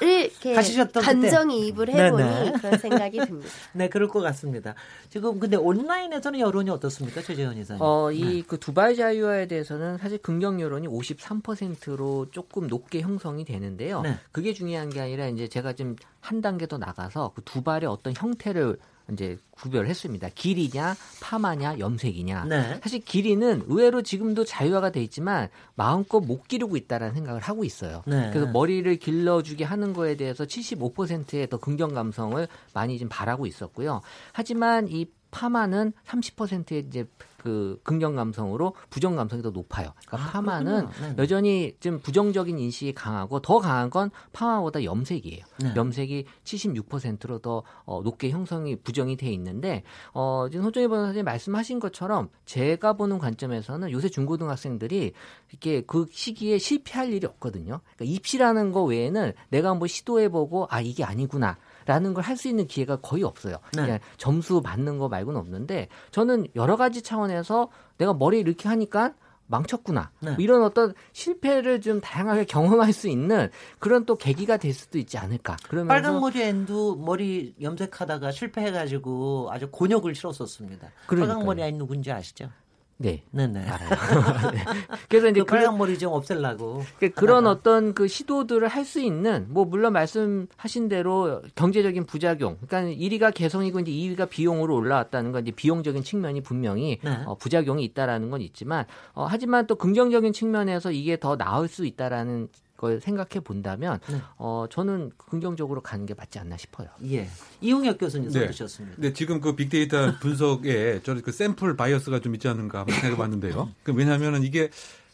[0.01, 0.55] 이렇게.
[0.91, 2.53] 감정이입을 해보니 네네.
[2.53, 3.49] 그런 생각이 듭니다.
[3.73, 4.75] 네, 그럴 것 같습니다.
[5.11, 7.83] 지금 근데 온라인에서는 여론이 어떻습니까, 최재현 이사님?
[7.83, 14.03] 어, 이그 두발 자유화에 대해서는 사실 긍정 여론이 53%로 조금 높게 형성이 되는데요.
[14.03, 14.19] 네.
[14.33, 18.15] 그게 중요한 게 아니라 이제 제가 좀 한 단계 더 나가서 그 두 발의 어떤
[18.17, 18.79] 형태를
[19.13, 20.31] 이제 구별했습니다.
[20.35, 22.47] 길이냐, 파마냐, 염색이냐.
[22.47, 22.81] 네.
[22.83, 28.03] 사실 길이는 의외로 지금도 자유화가 돼 있지만 마음껏 못 기르고 있다라는 생각을 하고 있어요.
[28.07, 28.31] 네.
[28.33, 34.01] 그래서 머리를 길러주게 하는 거에 대해서 75%의 더 긍정 감성을 많이 좀 바라고 있었고요.
[34.33, 37.07] 하지만 이 파마는 30%의 이제
[37.37, 39.93] 그 긍정 감성으로 부정 감성이 더 높아요.
[40.07, 40.89] 그러니까 아, 파마는.
[40.89, 41.15] 네네.
[41.19, 45.45] 여전히 좀 부정적인 인식이 강하고 더 강한 건 파마보다 염색이에요.
[45.59, 45.73] 네.
[45.77, 49.83] 염색이 76%로 더 어, 높게 형성이 부정이 돼 있는데
[50.15, 55.13] 어, 지금 손정희 변호사님 말씀하신 것처럼 제가 보는 관점에서는 요새 중고등학생들이
[55.51, 57.81] 이렇게 그 시기에 실패할 일이 없거든요.
[57.97, 61.59] 그러니까 입시라는 거 외에는 내가 한번 시도해보고 아 이게 아니구나.
[61.87, 63.57] 라는 걸 할 수 있는 기회가 거의 없어요.
[63.75, 63.83] 네.
[63.83, 67.69] 그냥 점수 받는 거 말고는 없는데 저는 여러 가지 차원에서
[67.99, 69.15] 내가 머리 이렇게 하니까
[69.47, 70.11] 망쳤구나.
[70.21, 70.31] 네.
[70.31, 75.19] 뭐 이런 어떤 실패를 좀 다양하게 경험할 수 있는 그런 또 계기가 될 수도 있지
[75.19, 75.57] 않을까.
[75.69, 80.89] 그러면서 빨간 머리 앤도 머리 염색하다가 실패해가지고 아주 곤욕을 치렀었습니다.
[81.07, 81.29] 그러니까요.
[81.35, 82.49] 빨간 머리 앤 누군지 아시죠?
[82.97, 83.25] 네.
[83.33, 83.61] 네네.
[83.69, 83.89] 알아요.
[84.55, 84.65] 네.
[85.09, 86.85] 그래서 이제 그 빨간 머리 좀 없애려고.
[87.01, 92.95] 그- 그런 어떤 그 시도들을 할 수 있는 뭐 물론 말씀하신 대로 경제적인 부작용 그러니까
[92.95, 97.19] 1위가 개성이고 이제 2위가 비용으로 올라왔다는 건 이제 비용적인 측면이 분명히 네.
[97.27, 98.85] 어, 부작용이 있다라는 건 있지만
[99.15, 104.21] 어, 하지만 또 긍정적인 측면에서 이게 더 나을 수 있다라는 걸 생각해 본다면 네.
[104.37, 106.89] 어, 저는 긍정적으로 가는 게 맞지 않나 싶어요.
[107.11, 107.29] 예.
[107.61, 108.41] 이용혁 교수님 네.
[108.47, 108.97] 써주셨습니다.
[108.97, 113.71] 근데 지금 그 빅데이터 분석에 저는 그 sample bias가 좀 있지 한번 생각해 봤는데요.
[113.85, 114.71] 그 왜냐하면 이게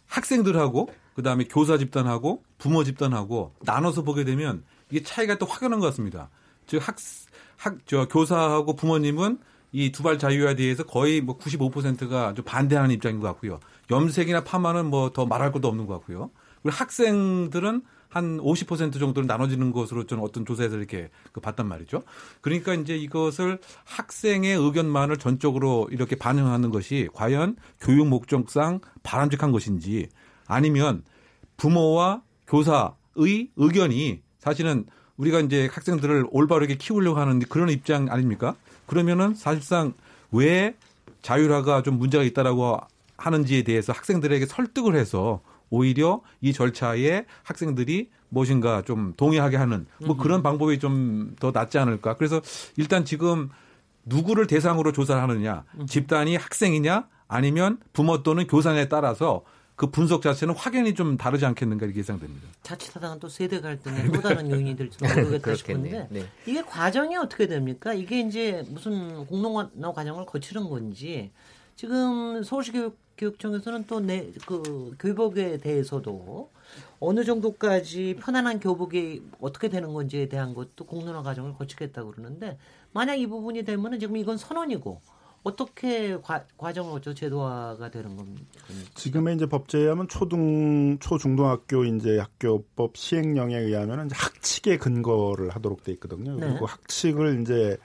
[0.06, 6.30] 학생들하고 그다음에 교사 집단하고 부모 집단하고 나눠서 보게 되면 이게 차이가 또 확연한 것 같습니다.
[6.66, 6.96] 즉 학,
[7.56, 9.38] 학, 저 교사하고 부모님은
[9.72, 13.60] 이 두발 자유화에 대해서 거의 뭐 95%가 좀 반대하는 입장인 것 같고요.
[13.90, 16.30] 염색이나 파마는 뭐 더 말할 것도 없는 것 같고요.
[16.62, 22.02] 그리고 학생들은 한 50% 정도로 나눠지는 것으로 저는 어떤 조사에서 이렇게 그 봤단 말이죠.
[22.40, 30.08] 그러니까 이제 이것을 학생의 의견만을 전적으로 이렇게 반영하는 것이 과연 교육 목적상 바람직한 것인지
[30.46, 31.04] 아니면
[31.56, 34.86] 부모와 교사의 의견이 사실은
[35.16, 38.56] 우리가 이제 학생들을 올바르게 키우려고 하는 그런 입장 아닙니까?
[38.86, 39.92] 그러면은 사실상
[40.32, 40.74] 왜
[41.22, 42.80] 자율화가 좀 문제가 있다라고
[43.18, 50.42] 하는지에 대해서 학생들에게 설득을 해서 오히려 이 절차에 학생들이 무엇인가 좀 동의하게 하는 뭐 그런
[50.42, 52.16] 방법이 좀 더 낫지 않을까.
[52.16, 52.40] 그래서
[52.76, 53.48] 일단 지금
[54.04, 59.42] 누구를 대상으로 조사를 하느냐, 집단이 학생이냐, 아니면 부모 또는 교사냐에 따라서
[59.76, 62.48] 그 분석 자체는 확연히 좀 다르지 않겠는가 이렇게 예상됩니다.
[62.62, 65.54] 자칫하다가 또 세대 갈등에 또 다른 요인이 될지도 모르겠다.
[65.54, 66.26] 싶은데 네.
[66.46, 67.94] 이게 과정이 어떻게 됩니까?
[67.94, 71.30] 이게 이제 무슨 공론화 과정을 거치는 건지
[71.80, 76.50] 지금 서울시 교육, 교육청에서는 또내그 교복에 대해서도
[76.98, 82.58] 어느 정도까지 편안한 교복이 어떻게 되는 건지에 대한 것도 공론화 과정을 거치겠다고 그러는데
[82.92, 85.00] 만약 이 부분이 되면은 지금 이건 선언이고
[85.42, 88.44] 어떻게 과, 과정을 거쳐 제도화가 되는 겁니까?
[88.94, 95.92] 지금의 이제 법제에 하면 초등 초중등학교 이제 학교법 시행령에 의하면 이제 학칙의 근거를 하도록 돼
[95.92, 96.36] 있거든요.
[96.36, 96.46] 네.
[96.46, 97.78] 그리고 학칙을 이제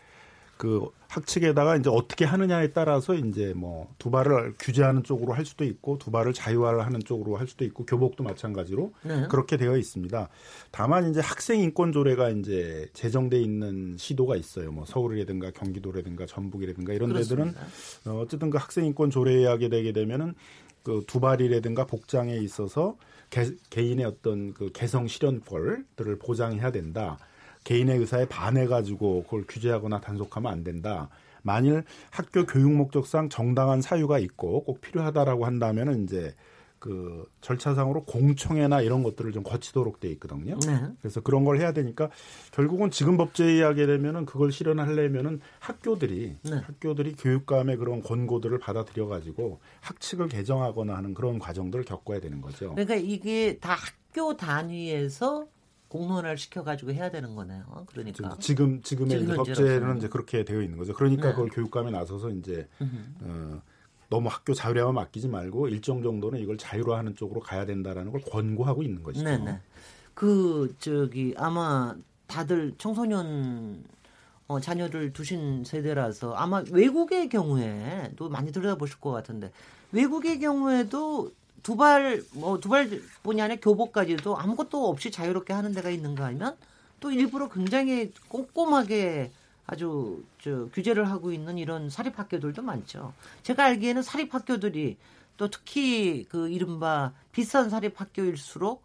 [0.57, 6.33] 그 학칙에다가 이제 어떻게 하느냐에 따라서 이제 뭐 두발을 규제하는 쪽으로 할 수도 있고 두발을
[6.33, 9.27] 자유화하는 쪽으로 할 수도 있고 교복도 마찬가지로 네.
[9.29, 10.29] 그렇게 되어 있습니다.
[10.71, 14.71] 다만 이제 학생 인권 조례가 이제 제정돼 있는 시도가 있어요.
[14.71, 18.11] 뭐 서울이라든가 경기도라든가 전북이라든가 이런 데들은 그렇습니다.
[18.11, 20.35] 어, 어쨌든 그 학생 인권 조례에 하게 되게 되면은
[20.83, 22.97] 그 두발이라든가 복장에 있어서
[23.29, 27.17] 개, 개인의 어떤 그 개성 실현권들을 보장해야 된다.
[27.66, 31.09] 개인의 의사에 반해가지고 그걸 규제하거나 단속하면 안 된다.
[31.41, 36.34] 만일 학교 교육 목적상 정당한 사유가 있고 꼭 필요하다라고 한다면은 이제
[36.80, 40.59] 그 절차상으로 공청회나 이런 것들을 좀 거치도록 돼 있거든요.
[40.68, 40.82] 네.
[41.01, 42.09] 그래서 그런 걸 해야 되니까
[42.51, 46.57] 결국은 지금 법제에 하게 되면은 그걸 실현하려면은 학교들이 네.
[46.57, 52.72] 학교들이 교육감의 그런 권고들을 받아들여 가지고 학칙을 개정하거나 하는 그런 과정들을 겪어야 되는 거죠.
[52.72, 55.47] 그러니까 이게 다 학교 단위에서
[55.95, 57.63] 공론화를 시켜가지고 해야 되는 거네요.
[57.87, 59.53] 그러니까 지금 지금의 지금 이제.
[59.53, 60.93] 법제는 이제 그렇게 되어 있는 거죠.
[60.93, 61.33] 그러니까 네.
[61.33, 62.67] 그걸 교육감에 나서서 이제.
[63.21, 63.61] 어,
[64.09, 69.01] 너무 학교 자율화만 맡기지 말고 일정 정도는 이걸 자율화하는 쪽으로 가야 된다라는 걸 권고하고 있는
[69.01, 69.25] 것이죠.
[69.25, 69.59] 네네.
[70.13, 71.95] 그 저기 아마
[72.27, 73.83] 다들 청소년
[74.47, 79.51] 어, 자녀를 두신 세대라서 아마 외국의 경우에도 많이 들여다보실 것 같은데
[79.91, 81.31] 외국의 경우에도
[81.66, 82.88] 두발 뭐 두발
[83.24, 86.55] 뿐이 아니라 교복까지도 아무것도 없이 자유롭게 하는 데가 있는가 하면
[86.99, 89.32] 또 일부러 굉장히 꼼꼼하게
[89.66, 93.13] 아주 저 규제를 하고 있는 이런 사립학교들도 많죠.
[93.41, 94.97] 제가 알기에는 사립학교들이
[95.38, 98.84] 또 특히 그 이른바 비싼 사립학교일수록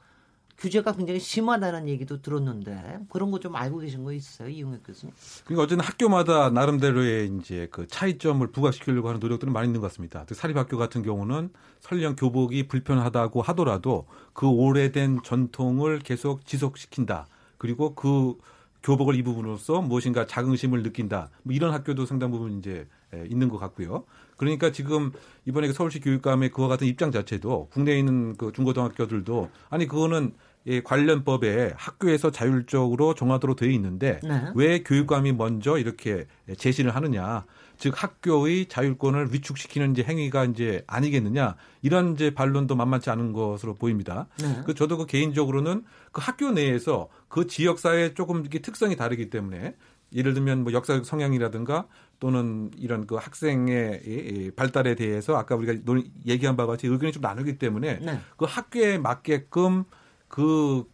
[0.60, 5.14] 규제가 굉장히 심하다는 얘기도 들었는데 그런 거 좀 알고 계신 거 있어요, 이용혁 교수님?
[5.44, 10.26] 그러니까 어쨌든 학교마다 나름대로의 이제 그 차이점을 부각시키려고 하는 노력들은 많이 있는 것 같습니다.
[10.30, 11.50] 사립학교 같은 경우는
[11.80, 17.26] 설령 교복이 불편하다고 하더라도 그 오래된 전통을 계속 지속시킨다.
[17.56, 18.34] 그리고 그
[18.82, 21.30] 교복을 입음으로써 무엇인가 자긍심을 느낀다.
[21.42, 24.04] 뭐 이런 학교도 상당 부분 이제 예, 있는 것 같고요.
[24.36, 25.12] 그러니까 지금
[25.44, 30.32] 이번에 그 서울시 교육감의 그와 같은 입장 자체도 국내에 있는 그 중고등학교들도 아니 그거는
[30.66, 34.44] 이 관련법에 학교에서 자율적으로 정하도록 되어 있는데 네.
[34.54, 36.26] 왜 교육감이 먼저 이렇게
[36.58, 37.44] 제시를 하느냐.
[37.78, 41.56] 즉 학교의 자율권을 위축시키는 이제 행위가 이제 아니겠느냐.
[41.80, 44.26] 이런 이제 반론도 만만치 않은 것으로 보입니다.
[44.38, 44.60] 네.
[44.66, 49.76] 그 저도 그 개인적으로는 그 학교 내에서 그 지역 사회의 조금 이게 특성이 다르기 때문에
[50.12, 51.86] 예를 들면 뭐 역사적 성향이라든가
[52.18, 57.56] 또는 이런 그 학생의 발달에 대해서 아까 우리가 논- 얘기한 바와 같이 의견이 좀 나누기
[57.58, 58.20] 때문에 네.
[58.36, 59.84] 그 학교에 맞게끔
[60.30, 60.84] 그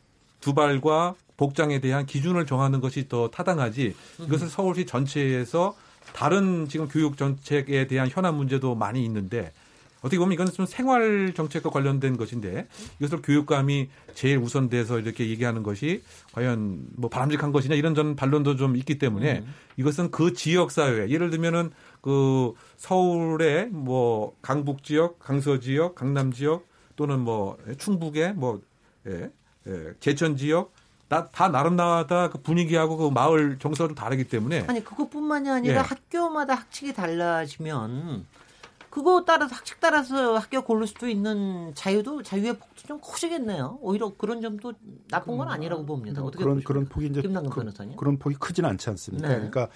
[0.41, 5.77] 두발과 복장에 대한 기준을 정하는 것이 더 타당하지 이것을 서울시 전체에서
[6.13, 9.53] 다른 지금 교육 정책에 대한 현안 문제도 많이 있는데
[10.01, 12.69] 어떻게 보면 이건 좀 생활 정책과 관련된 것인데
[12.99, 18.77] 이것을 교육감이 제일 우선돼서 이렇게 얘기하는 것이 과연 뭐 바람직한 것이냐 이런 전 반론도 좀
[18.77, 19.45] 있기 때문에
[19.77, 21.71] 이것은 그 지역 사회 예를 들면은
[22.01, 28.61] 그 서울의 뭐 강북 지역, 강서 지역, 강남 지역 또는 뭐 충북의 뭐
[29.07, 29.31] 예,
[29.67, 30.73] 예, 제천 지역
[31.09, 35.79] 다, 다 나름마다 그 분위기하고 그 마을 정서도 다르기 때문에 아니 그것뿐만이 아니라 예.
[35.79, 38.27] 학교마다 학칙이 달라지면
[38.97, 43.79] 그거 따라서 학칙 따라서 학교 고를 수도 있는 자유도 자유의 폭도 좀 커지겠네요.
[43.83, 44.73] 오히려 그런 점도
[45.11, 46.23] 나쁜 건 아니라고 봅니다.
[46.23, 46.69] 어떻게 그런 보십니까?
[46.69, 47.97] 그런 폭이 이제 김남근 그, 변호사님.
[47.97, 49.29] 그런 폭이 크지는 않지 않습니까?
[49.29, 49.35] 네.
[49.35, 49.69] 그러니까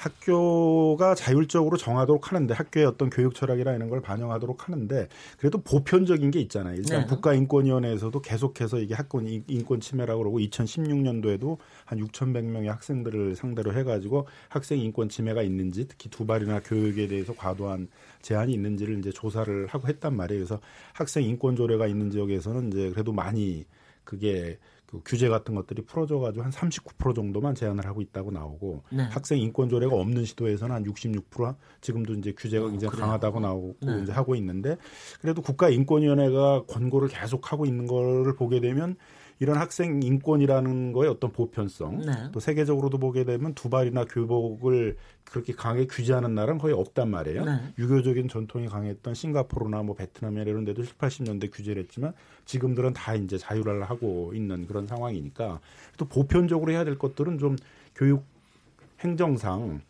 [0.00, 6.40] 학교가 자율적으로 정하도록 하는데 학교의 어떤 교육 철학이나 이런 걸 반영하도록 하는데 그래도 보편적인 게
[6.40, 6.76] 있잖아요.
[6.76, 7.06] 일단 네.
[7.06, 14.78] 국가인권위원회에서도 계속해서 이게 학권 인- 인권 침해라고 그러고 2016년도에도 한 6,100명의 학생들을 상대로 해가지고 학생
[14.78, 17.88] 인권 침해가 있는지 특히 두발이나 교육에 대해서 과도한
[18.22, 20.40] 제한이 있는지를 이제 조사를 하고 했단 말이에요.
[20.46, 20.60] 그래서
[20.94, 23.66] 학생 인권 조례가 있는 지역에서는 이제 그래도 많이
[24.04, 24.58] 그게
[24.90, 29.04] 그 규제 같은 것들이 풀어져가지고 한 39% 정도만 제한을 하고 있다고 나오고 네.
[29.04, 33.06] 학생 인권 조례가 없는 시도에서는 한 66% 지금도 이제 규제가 굉장히 어, 그래요?
[33.06, 34.02] 강하다고 나오고 네.
[34.02, 34.76] 이제 하고 있는데
[35.20, 38.96] 그래도 국가인권위원회가 권고를 계속 하고 있는 거를 보게 되면
[39.40, 42.12] 이런 학생 인권이라는 거의 어떤 보편성 네.
[42.30, 47.44] 또 세계적으로도 보게 되면 두발이나 교복을 그렇게 강하게 규제하는 나라는 거의 없단 말이에요.
[47.46, 47.52] 네.
[47.78, 52.12] 유교적인 전통이 강했던 싱가포르나 뭐 베트남이나 이런 데도 7, 80년대 규제를 했지만
[52.44, 55.58] 지금들은 다 이제 자율화를 하고 있는 그런 상황이니까
[55.96, 57.56] 또 보편적으로 해야 될 것들은 좀
[57.94, 58.24] 교육
[59.00, 59.80] 행정상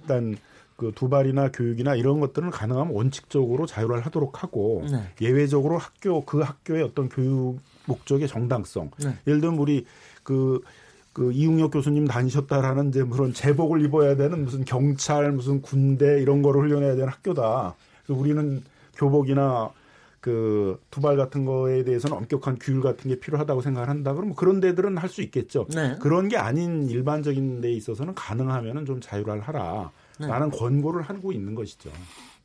[0.00, 0.36] 일단
[0.82, 4.98] 그 두발이나 교육이나 이런 것들은 가능하면 원칙적으로 자율화를 하도록 하고 네.
[5.20, 9.16] 예외적으로 학교 그 학교의 어떤 교육 목적의 정당성 네.
[9.28, 9.86] 예를 들면 우리
[10.24, 10.60] 그,
[11.12, 16.62] 그 이웅혁 교수님 다니셨다라는 이제 무슨 제복을 입어야 되는 무슨 경찰 무슨 군대 이런 거를
[16.62, 17.76] 훈련해야 되는 학교다.
[18.04, 18.64] 그래서 우리는
[18.96, 19.70] 교복이나
[20.18, 24.14] 그 두발 같은 거에 대해서는 엄격한 규율 같은 게 필요하다고 생각을 한다.
[24.14, 25.68] 그러면 그런 데들은 할 수 있겠죠.
[25.72, 25.96] 네.
[26.00, 29.92] 그런 게 아닌 일반적인 데 있어서는 가능하면은 좀 자율화를 하라.
[30.18, 31.90] 라는 권고를 하고 있는 것이죠.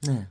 [0.08, 0.28] 네.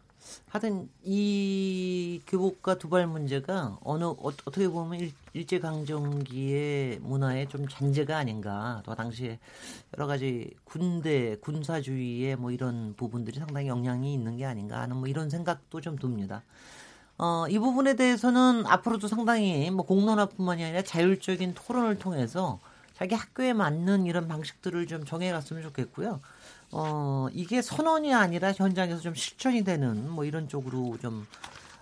[0.49, 5.01] 하여튼 이 교복과 두발 문제가 어느 어, 어떻게 보면
[5.35, 8.83] 일 제 강점기의 문화의 좀 잔재가 아닌가.
[8.85, 9.39] 또 당시에
[9.97, 15.29] 여러 가지 군대 군사주의의 뭐 이런 부분들이 상당히 영향이 있는 게 아닌가 하는 뭐 이런
[15.31, 16.43] 생각도 좀 듭니다.
[17.19, 22.59] 어, 이 부분에 대해서는 앞으로도 상당히 뭐 공론화뿐만이 아니라 자율적인 토론을 통해서
[22.95, 26.21] 자기 학교에 맞는 이런 방식들을 좀 정해갔으면 좋겠고요.
[26.73, 31.27] 어, 이게 선언이 아니라 현장에서 좀 실천이 되는 뭐 이런 쪽으로 좀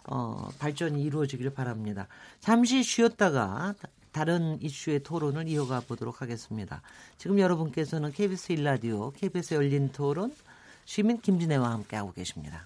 [0.05, 2.07] 어, 발전이 이루어지기를 바랍니다.
[2.41, 3.75] 잠시 쉬었다가
[4.13, 6.83] 다른 이슈의 토론을 이어가 보도록 하겠습니다.
[7.19, 10.33] 지금 여러분께서는 KBS 일라디오 KBS 열린 토론
[10.85, 12.65] 시민 김진애와 함께하고 계십니다.